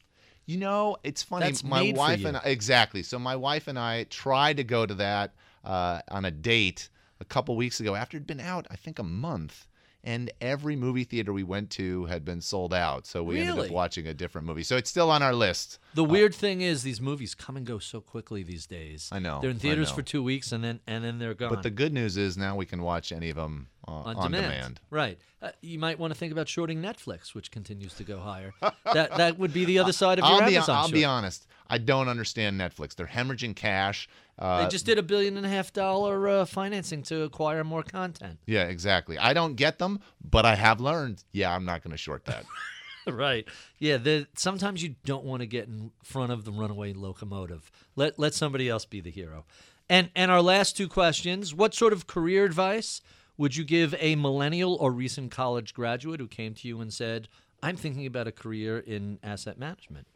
[0.46, 1.46] You know, it's funny.
[1.46, 2.28] That's my made for wife you.
[2.28, 3.02] and I, exactly.
[3.02, 6.88] So my wife and I tried to go to that uh, on a date
[7.20, 9.66] a couple weeks ago after it'd been out, I think, a month.
[10.04, 13.08] And every movie theater we went to had been sold out.
[13.08, 14.62] So we ended up watching a different movie.
[14.62, 15.80] So it's still on our list.
[15.94, 19.08] The weird thing is these movies come and go so quickly these days.
[19.10, 21.48] I know, They're in theaters for two weeks and then and then they're gone.
[21.48, 24.32] But the good news is now we can watch any of them uh, on, on,
[24.32, 24.52] demand.
[24.52, 24.80] demand.
[24.90, 25.18] Right.
[25.40, 28.52] Uh, you might want to think about shorting Netflix, which continues to go higher.
[28.92, 31.46] that that would be the other side of your I'll be, Amazon I'll be honest.
[31.68, 32.94] I don't understand Netflix.
[32.94, 34.08] They're hemorrhaging cash.
[34.38, 37.82] Uh, They just did a billion and a half dollar uh, financing to acquire more
[37.82, 38.38] content.
[38.46, 39.18] yeah, exactly.
[39.18, 41.24] I don't get them, but I have learned.
[41.32, 42.44] Yeah, I'm not going to short that.
[43.06, 43.46] right.
[43.78, 43.96] Yeah.
[43.98, 47.70] The, sometimes you don't want to get in front of the runaway locomotive.
[47.94, 49.44] Let let somebody else be the hero.
[49.88, 53.00] And and our last two questions: What sort of career advice
[53.36, 57.28] would you give a millennial or recent college graduate who came to you and said,
[57.62, 60.06] "I'm thinking about a career in asset management"?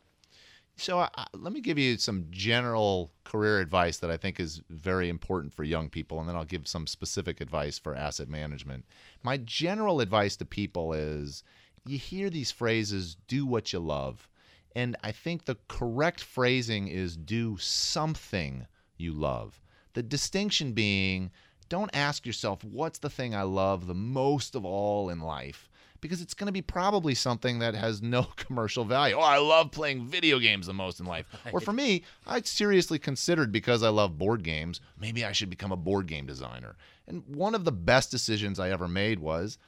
[0.77, 5.11] So I- let me give you some general career advice that I think is very
[5.11, 8.87] important for young people, and then I'll give some specific advice for asset management.
[9.23, 11.45] My general advice to people is
[11.87, 14.27] you hear these phrases, do what you love.
[14.75, 18.67] And I think the correct phrasing is do something
[18.97, 19.61] you love.
[19.95, 21.31] The distinction being
[21.71, 25.71] don't ask yourself, what's the thing I love the most of all in life?
[26.03, 29.15] Because it's going to be probably something that has no commercial value.
[29.17, 31.27] Oh, I love playing video games the most in life.
[31.53, 35.73] Or for me, I seriously considered because I love board games, maybe I should become
[35.73, 36.77] a board game designer.
[37.07, 39.59] And one of the best decisions I ever made was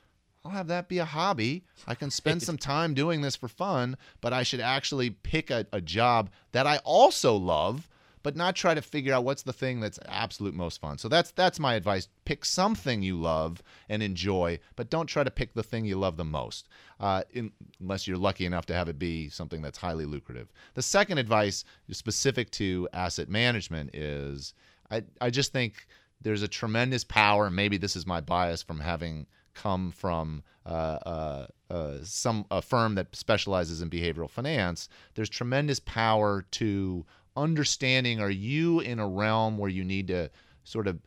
[0.44, 1.64] I'll have that be a hobby.
[1.86, 5.66] I can spend some time doing this for fun, but I should actually pick a,
[5.72, 7.88] a job that I also love,
[8.22, 10.98] but not try to figure out what's the thing that's absolute most fun.
[10.98, 12.08] So that's that's my advice.
[12.24, 16.16] Pick something you love and enjoy, but don't try to pick the thing you love
[16.16, 16.68] the most,
[17.00, 20.52] uh, in, unless you're lucky enough to have it be something that's highly lucrative.
[20.74, 24.54] The second advice specific to asset management is
[24.90, 25.86] I, I just think
[26.20, 31.46] there's a tremendous power, maybe this is my bias from having come from uh, uh,
[31.70, 34.88] uh, some a firm that specializes in behavioral finance.
[35.14, 37.04] There's tremendous power to
[37.36, 38.20] understanding.
[38.20, 40.30] Are you in a realm where you need to
[40.64, 40.98] sort of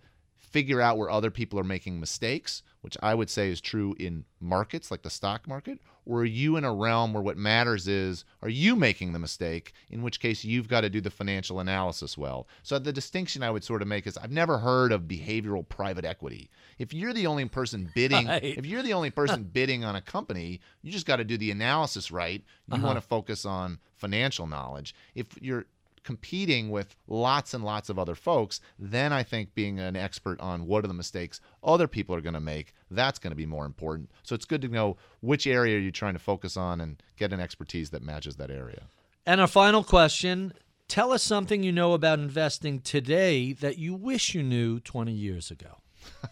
[0.55, 4.23] figure out where other people are making mistakes, which I would say is true in
[4.39, 8.23] markets like the stock market, or are you in a realm where what matters is
[8.41, 12.17] are you making the mistake, in which case you've got to do the financial analysis
[12.17, 12.47] well.
[12.63, 16.05] So the distinction I would sort of make is I've never heard of behavioral private
[16.05, 16.49] equity.
[16.78, 18.43] If you're the only person bidding, Right.
[18.43, 21.51] if you're the only person bidding on a company, you just got to do the
[21.51, 22.41] analysis right.
[22.67, 22.86] You uh-huh.
[22.86, 24.95] want to focus on financial knowledge.
[25.15, 25.65] If you're
[26.06, 30.68] competing with lots and lots of other folks, then I think being an expert on
[30.68, 33.66] what are the mistakes other people are going to make, that's going to be more
[33.66, 34.10] important.
[34.24, 37.39] So it's good to know which area you're trying to focus on and get an
[37.41, 38.84] expertise that matches that area.
[39.26, 40.53] And our final question
[40.88, 45.49] Tell us something you know about investing today that you wish you knew 20 years
[45.49, 45.82] ago.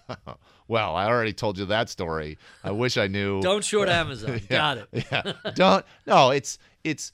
[0.67, 2.37] Well, I already told you that story.
[2.63, 3.41] I wish I knew.
[3.43, 4.41] Don't short Amazon.
[4.49, 4.87] Got it.
[5.11, 5.33] yeah.
[5.55, 5.85] Don't.
[6.07, 7.11] No, it's it's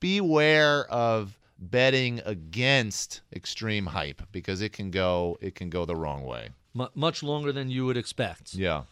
[0.00, 6.24] beware of betting against extreme hype because it can go it can go the wrong
[6.24, 6.50] way.
[6.78, 8.54] M- much longer than you would expect.
[8.54, 8.84] Yeah.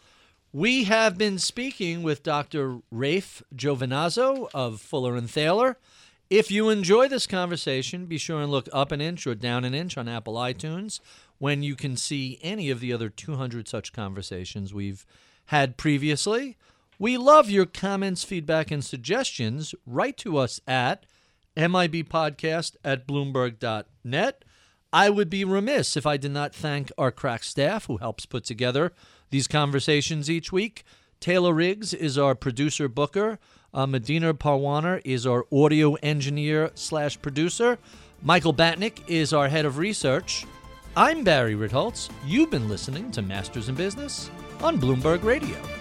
[0.51, 2.79] We have been speaking with Dr.
[2.91, 5.77] Raife Giovinazzo of Fuller and Thaler.
[6.29, 9.73] If you enjoy this conversation, be sure and look up an inch or down an
[9.73, 10.99] inch on Apple iTunes
[11.39, 15.05] when you can see any of the other 200 such conversations we've
[15.45, 16.57] had previously.
[16.99, 19.73] We love your comments, feedback, and suggestions.
[19.85, 21.05] Write to us at
[21.59, 24.45] MIBpodcast at Bloomberg.net.
[24.91, 28.45] I would be remiss if I did not thank our crack staff who helps put
[28.45, 28.93] together
[29.29, 30.83] these conversations each week.
[31.19, 33.39] Taylor Riggs is our producer booker.
[33.73, 37.77] Uh, Medina Parwana is our audio engineer slash producer.
[38.23, 40.45] Michael Batnick is our head of research.
[40.95, 42.09] I'm Barry Ritholtz.
[42.25, 44.31] You've been listening to Masters in Business
[44.61, 45.78] on Bloomberg Radio.